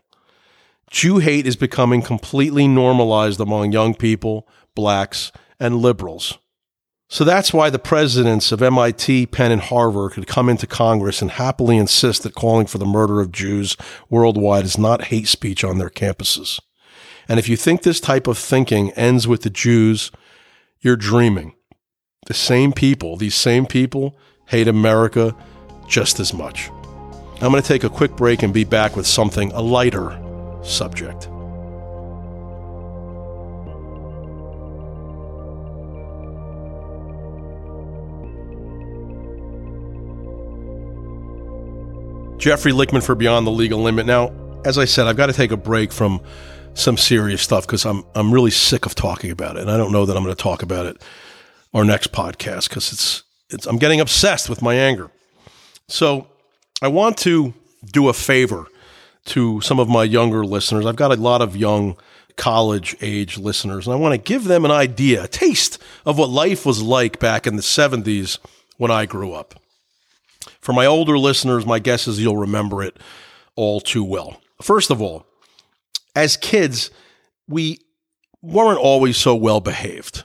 [0.89, 6.39] Jew hate is becoming completely normalized among young people, blacks, and liberals.
[7.13, 11.29] So that's why the presidents of MIT, Penn, and Harvard could come into Congress and
[11.29, 13.77] happily insist that calling for the murder of Jews
[14.09, 16.59] worldwide is not hate speech on their campuses.
[17.29, 20.11] And if you think this type of thinking ends with the Jews,
[20.81, 21.53] you're dreaming.
[22.25, 25.35] The same people, these same people, hate America
[25.87, 26.71] just as much.
[27.41, 30.19] I'm going to take a quick break and be back with something, a lighter
[30.63, 31.29] subject.
[42.43, 44.05] Jeffrey Lichtman for Beyond the Legal Limit.
[44.05, 44.33] Now,
[44.65, 46.19] as I said, I've got to take a break from
[46.73, 49.93] some serious stuff because I'm I'm really sick of talking about it, and I don't
[49.93, 51.01] know that I'm going to talk about it
[51.73, 55.09] our next podcast because it's it's I'm getting obsessed with my anger.
[55.87, 56.27] So
[56.81, 57.53] I want to
[57.93, 58.67] do a favor
[59.27, 60.85] to some of my younger listeners.
[60.85, 61.95] I've got a lot of young
[62.35, 66.29] college age listeners, and I want to give them an idea, a taste of what
[66.29, 68.39] life was like back in the 70s
[68.75, 69.62] when I grew up.
[70.63, 72.97] For my older listeners, my guess is you'll remember it
[73.57, 74.39] all too well.
[74.61, 75.25] First of all,
[76.15, 76.89] as kids,
[77.49, 77.79] we
[78.41, 80.23] weren't always so well behaved.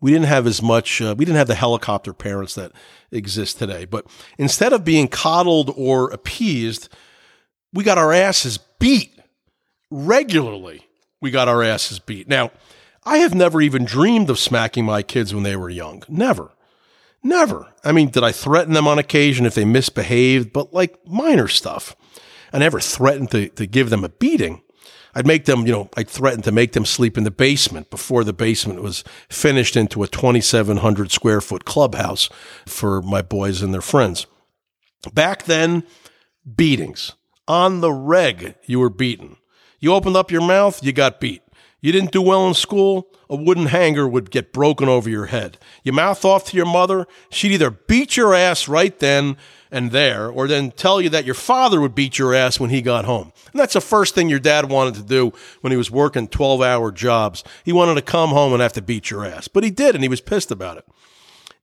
[0.00, 2.70] We didn't have as much, uh, we didn't have the helicopter parents that
[3.10, 3.86] exist today.
[3.86, 4.06] But
[4.38, 6.88] instead of being coddled or appeased,
[7.72, 9.18] we got our asses beat
[9.90, 10.86] regularly.
[11.20, 12.28] We got our asses beat.
[12.28, 12.52] Now,
[13.04, 16.04] I have never even dreamed of smacking my kids when they were young.
[16.08, 16.52] Never.
[17.26, 17.66] Never.
[17.82, 20.52] I mean, did I threaten them on occasion if they misbehaved?
[20.52, 21.96] But like minor stuff.
[22.52, 24.62] I never threatened to, to give them a beating.
[25.12, 28.22] I'd make them, you know, I'd threaten to make them sleep in the basement before
[28.22, 32.28] the basement was finished into a 2,700 square foot clubhouse
[32.64, 34.26] for my boys and their friends.
[35.12, 35.82] Back then,
[36.54, 37.14] beatings.
[37.48, 39.36] On the reg, you were beaten.
[39.80, 41.42] You opened up your mouth, you got beat.
[41.80, 45.58] You didn't do well in school, a wooden hanger would get broken over your head.
[45.82, 49.36] You mouth off to your mother, she'd either beat your ass right then
[49.70, 52.80] and there, or then tell you that your father would beat your ass when he
[52.80, 53.32] got home.
[53.52, 56.62] And that's the first thing your dad wanted to do when he was working 12
[56.62, 57.44] hour jobs.
[57.64, 59.48] He wanted to come home and have to beat your ass.
[59.48, 60.86] But he did, and he was pissed about it.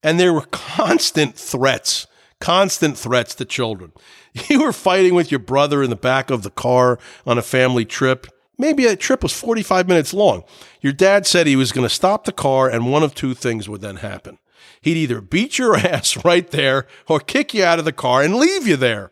[0.04, 2.08] And there were constant threats,
[2.40, 3.94] constant threats to children.
[4.50, 7.86] You were fighting with your brother in the back of the car on a family
[7.86, 8.26] trip.
[8.58, 10.44] Maybe a trip was 45 minutes long.
[10.82, 13.68] Your dad said he was going to stop the car, and one of two things
[13.68, 14.38] would then happen.
[14.82, 18.36] He'd either beat your ass right there or kick you out of the car and
[18.36, 19.12] leave you there.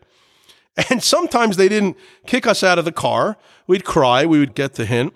[0.88, 3.36] And sometimes they didn't kick us out of the car.
[3.66, 4.24] We'd cry.
[4.24, 5.14] We would get the hint.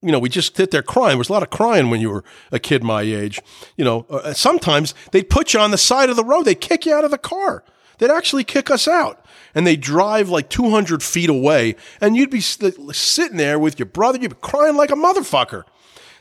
[0.00, 1.10] You know, we just sit there crying.
[1.10, 3.40] There was a lot of crying when you were a kid my age.
[3.76, 6.44] You know, uh, sometimes they'd put you on the side of the road.
[6.44, 7.64] They'd kick you out of the car.
[8.02, 9.24] They'd actually kick us out
[9.54, 14.18] and they drive like 200 feet away, and you'd be sitting there with your brother,
[14.18, 15.62] you'd be crying like a motherfucker.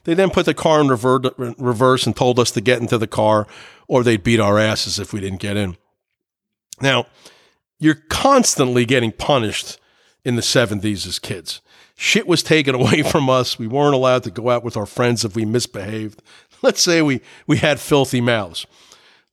[0.04, 3.48] They then put the car in reverse and told us to get into the car,
[3.88, 5.76] or they'd beat our asses if we didn't get in.
[6.80, 7.08] Now,
[7.80, 9.80] you're constantly getting punished
[10.24, 11.62] in the 70s as kids.
[11.96, 13.58] Shit was taken away from us.
[13.58, 16.22] We weren't allowed to go out with our friends if we misbehaved.
[16.62, 18.68] Let's say we, we had filthy mouths,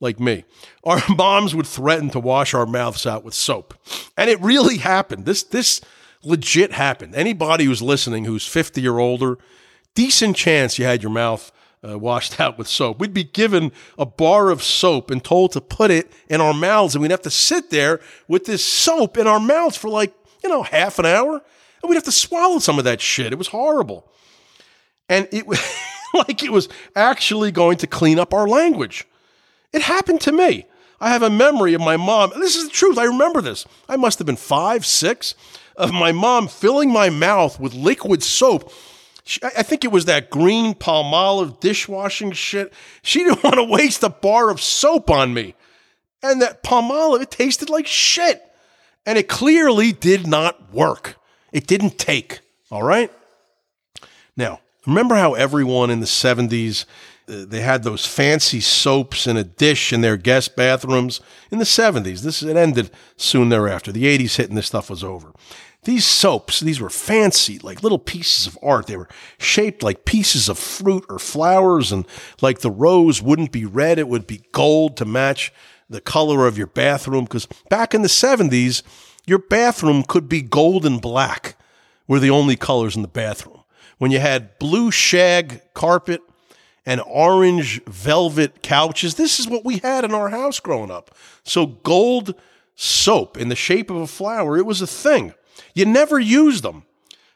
[0.01, 0.45] like me.
[0.85, 3.75] Our moms would threaten to wash our mouths out with soap.
[4.17, 5.25] And it really happened.
[5.25, 5.81] This, this
[6.23, 7.15] legit happened.
[7.15, 9.39] Anybody who's listening who's 50 or older,
[9.95, 11.51] decent chance you had your mouth
[11.87, 13.01] uh, washed out with soap.
[13.01, 16.95] We'd be given a bar of soap and told to put it in our mouths,
[16.95, 20.49] and we'd have to sit there with this soap in our mouths for like, you
[20.49, 21.43] know, half an hour,
[21.83, 23.33] and we'd have to swallow some of that shit.
[23.33, 24.11] It was horrible.
[25.09, 25.61] And it was
[26.15, 29.07] like it was actually going to clean up our language.
[29.73, 30.67] It happened to me.
[31.01, 32.33] I have a memory of my mom.
[32.37, 32.99] This is the truth.
[32.99, 33.67] I remember this.
[33.89, 35.35] I must have been five, six,
[35.77, 38.73] of my mom filling my mouth with liquid soap
[39.43, 42.73] I think it was that green Palmolive dishwashing shit.
[43.03, 45.55] She didn't want to waste a bar of soap on me.
[46.23, 48.43] And that Palmolive, it tasted like shit.
[49.05, 51.17] And it clearly did not work.
[51.53, 52.41] It didn't take.
[52.71, 53.13] All right?
[54.37, 56.87] Now, remember how everyone in the 70s, uh,
[57.29, 61.21] they had those fancy soaps in a dish in their guest bathrooms
[61.51, 62.23] in the 70s.
[62.23, 63.93] This it ended soon thereafter.
[63.93, 65.33] The 80s hit and this stuff was over.
[65.85, 68.87] These soaps, these were fancy, like little pieces of art.
[68.87, 69.09] They were
[69.39, 72.07] shaped like pieces of fruit or flowers, and
[72.43, 75.53] like the rose wouldn't be red, it would be gold to match
[75.89, 77.25] the color of your bathroom.
[77.25, 78.83] Because back in the 70s,
[79.27, 81.57] your bathroom could be gold and black,
[82.07, 83.63] were the only colors in the bathroom.
[83.99, 86.23] When you had blue shag carpet
[86.89, 91.15] and orange velvet couches, this is what we had in our house growing up.
[91.45, 92.35] So, gold
[92.77, 95.35] soap in the shape of a flower, it was a thing.
[95.75, 96.85] You never used them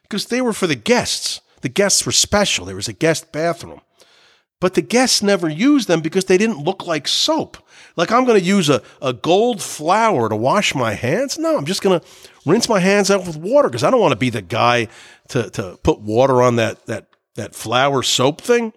[0.01, 1.39] because they were for the guests.
[1.61, 2.65] The guests were special.
[2.65, 3.81] There was a guest bathroom.
[4.59, 7.57] But the guests never used them because they didn't look like soap.
[7.95, 11.37] Like I'm going to use a, a gold flower to wash my hands.
[11.37, 12.05] No, I'm just going to
[12.43, 14.87] rinse my hands out with water because I don't want to be the guy
[15.27, 18.73] to, to put water on that, that, that flower soap thing.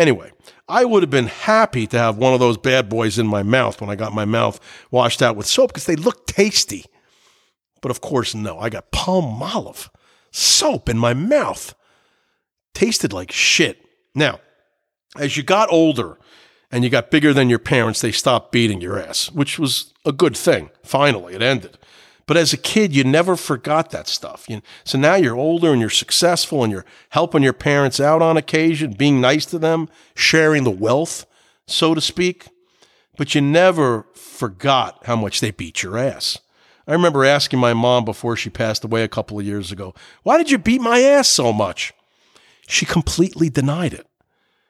[0.00, 0.32] Anyway,
[0.66, 3.82] I would have been happy to have one of those bad boys in my mouth
[3.82, 4.58] when I got my mouth
[4.90, 6.86] washed out with soap because they look tasty.
[7.82, 8.58] But of course, no.
[8.58, 9.90] I got Palmolive
[10.30, 11.74] soap in my mouth.
[12.72, 13.84] Tasted like shit.
[14.14, 14.40] Now,
[15.18, 16.16] as you got older
[16.70, 20.12] and you got bigger than your parents, they stopped beating your ass, which was a
[20.12, 20.70] good thing.
[20.82, 21.76] Finally, it ended.
[22.30, 24.48] But as a kid, you never forgot that stuff.
[24.48, 28.36] You, so now you're older and you're successful and you're helping your parents out on
[28.36, 31.26] occasion, being nice to them, sharing the wealth,
[31.66, 32.46] so to speak.
[33.16, 36.38] But you never forgot how much they beat your ass.
[36.86, 40.38] I remember asking my mom before she passed away a couple of years ago, Why
[40.38, 41.92] did you beat my ass so much?
[42.68, 44.06] She completely denied it.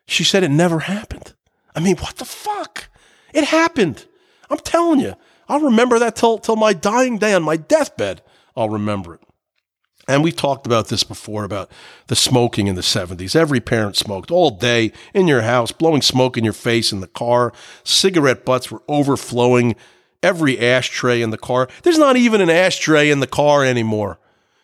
[0.06, 1.34] She said it never happened.
[1.76, 2.88] I mean, what the fuck?
[3.34, 4.06] It happened.
[4.48, 5.14] I'm telling you.
[5.50, 8.22] I'll remember that till, till my dying day on my deathbed.
[8.56, 9.20] I'll remember it.
[10.06, 11.72] And we talked about this before about
[12.06, 13.34] the smoking in the 70s.
[13.34, 17.08] Every parent smoked all day in your house, blowing smoke in your face in the
[17.08, 17.52] car.
[17.82, 19.74] Cigarette butts were overflowing
[20.22, 21.68] every ashtray in the car.
[21.82, 24.19] There's not even an ashtray in the car anymore.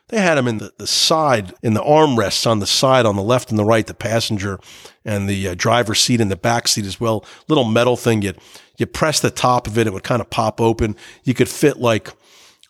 [0.08, 3.22] They had them in the, the side, in the armrests on the side, on the
[3.22, 4.60] left and the right, the passenger
[5.04, 7.24] and the uh, driver's seat and the back seat as well.
[7.48, 8.22] Little metal thing.
[8.22, 8.34] You
[8.76, 10.96] you press the top of it, it would kind of pop open.
[11.24, 12.12] You could fit like,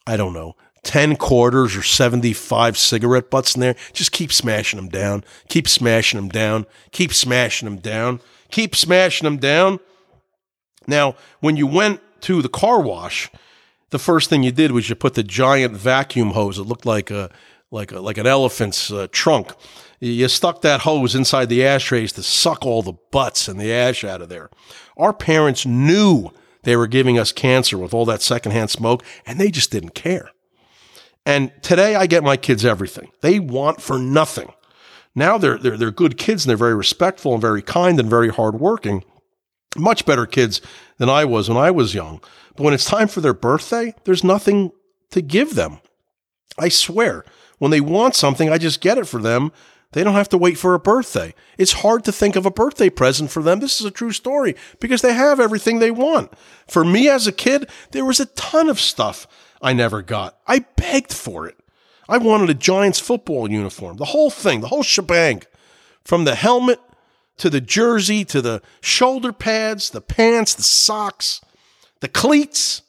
[0.07, 3.75] I don't know, 10 quarters or 75 cigarette butts in there.
[3.93, 5.25] Just keep smashing them down.
[5.49, 6.65] Keep smashing them down.
[6.93, 8.21] Keep smashing them down.
[8.51, 9.81] Keep smashing them down.
[10.87, 13.31] Now, when you went to the car wash,
[13.97, 16.59] the first thing you did was you put the giant vacuum hose.
[16.59, 17.31] It looked like a
[17.71, 19.53] like a, like an elephant's uh, trunk.
[20.01, 24.05] You stuck that hose inside the ashtrays to suck all the butts and the ash
[24.05, 24.51] out of there.
[24.99, 26.31] Our parents knew
[26.63, 30.31] they were giving us cancer with all that secondhand smoke, and they just didn't care.
[31.25, 33.11] And today I get my kids everything.
[33.23, 34.53] They want for nothing.
[35.15, 38.29] Now they're, they're, they're good kids and they're very respectful and very kind and very
[38.29, 39.03] hardworking
[39.79, 40.61] much better kids
[40.99, 42.21] than I was when I was young.
[42.57, 44.73] But when it's time for their birthday, there's nothing
[45.11, 45.79] to give them.
[46.59, 47.25] I swear,
[47.59, 49.53] when they want something, I just get it for them.
[49.93, 51.35] They don't have to wait for a birthday.
[51.59, 53.61] It's hard to think of a birthday present for them.
[53.61, 56.33] This is a true story because they have everything they want.
[56.67, 59.27] For me as a kid, there was a ton of stuff
[59.63, 60.39] I never got.
[60.47, 61.57] I begged for it.
[62.09, 65.43] I wanted a Giants football uniform, the whole thing, the whole shebang,
[66.05, 66.81] from the helmet
[67.39, 71.41] to the jersey, to the shoulder pads, the pants, the socks,
[72.01, 72.83] the cleats.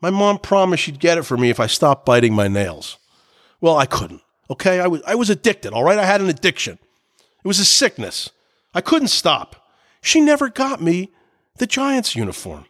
[0.00, 2.98] My mom promised she'd get it for me if I stopped biting my nails.
[3.60, 4.20] Well, I couldn't.
[4.50, 5.98] Okay, I was I was addicted, all right?
[5.98, 6.78] I had an addiction.
[7.20, 8.30] It was a sickness.
[8.74, 9.70] I couldn't stop.
[10.02, 11.12] She never got me
[11.56, 12.66] the Giants uniform.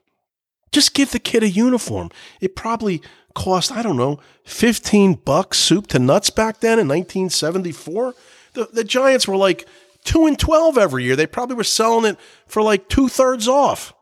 [0.70, 2.10] Just give the kid a uniform.
[2.40, 3.02] It probably
[3.34, 8.14] cost, I don't know, 15 bucks soup to nuts back then in 1974.
[8.52, 9.66] The, the Giants were like
[10.04, 11.16] 2 and 12 every year.
[11.16, 13.94] They probably were selling it for like two thirds off.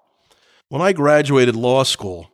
[0.72, 2.30] When I graduated law school,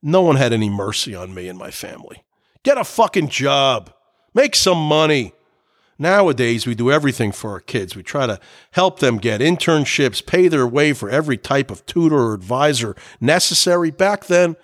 [0.00, 2.24] no one had any mercy on me and my family.
[2.62, 3.92] Get a fucking job,
[4.32, 5.34] make some money.
[5.98, 7.94] Nowadays, we do everything for our kids.
[7.94, 12.16] We try to help them get internships, pay their way for every type of tutor
[12.16, 13.90] or advisor necessary.
[13.90, 14.56] Back then,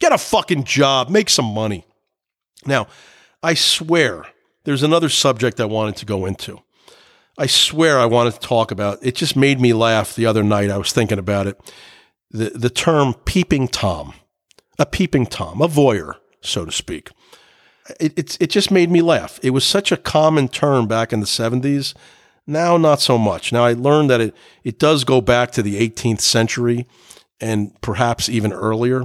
[0.00, 1.84] get a fucking job, make some money.
[2.64, 2.86] Now,
[3.42, 4.24] I swear
[4.64, 6.62] there's another subject I wanted to go into.
[7.36, 9.00] I swear I wanted to talk about.
[9.02, 10.70] It just made me laugh the other night.
[10.70, 11.60] I was thinking about it.
[12.36, 14.14] The the term peeping tom,
[14.78, 17.10] a peeping tom, a voyeur, so to speak
[18.00, 19.38] it, it, it just made me laugh.
[19.42, 21.94] It was such a common term back in the 70s.
[22.46, 23.52] Now, not so much.
[23.52, 24.34] Now, I learned that it,
[24.64, 26.86] it does go back to the 18th century
[27.40, 29.04] and perhaps even earlier.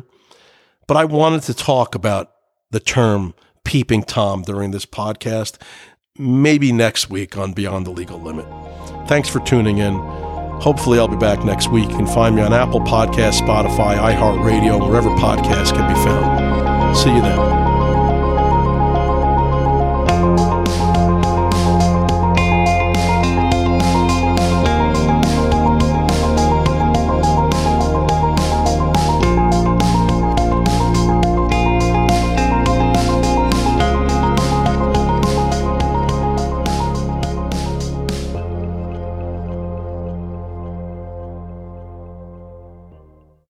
[0.88, 2.32] But I wanted to talk about
[2.70, 5.62] the term peeping Tom during this podcast,
[6.18, 8.46] maybe next week on Beyond the Legal Limit.
[9.08, 10.31] Thanks for tuning in.
[10.62, 11.90] Hopefully, I'll be back next week.
[11.90, 16.96] You can find me on Apple Podcasts, Spotify, iHeartRadio, wherever podcasts can be found.
[16.96, 17.61] See you then.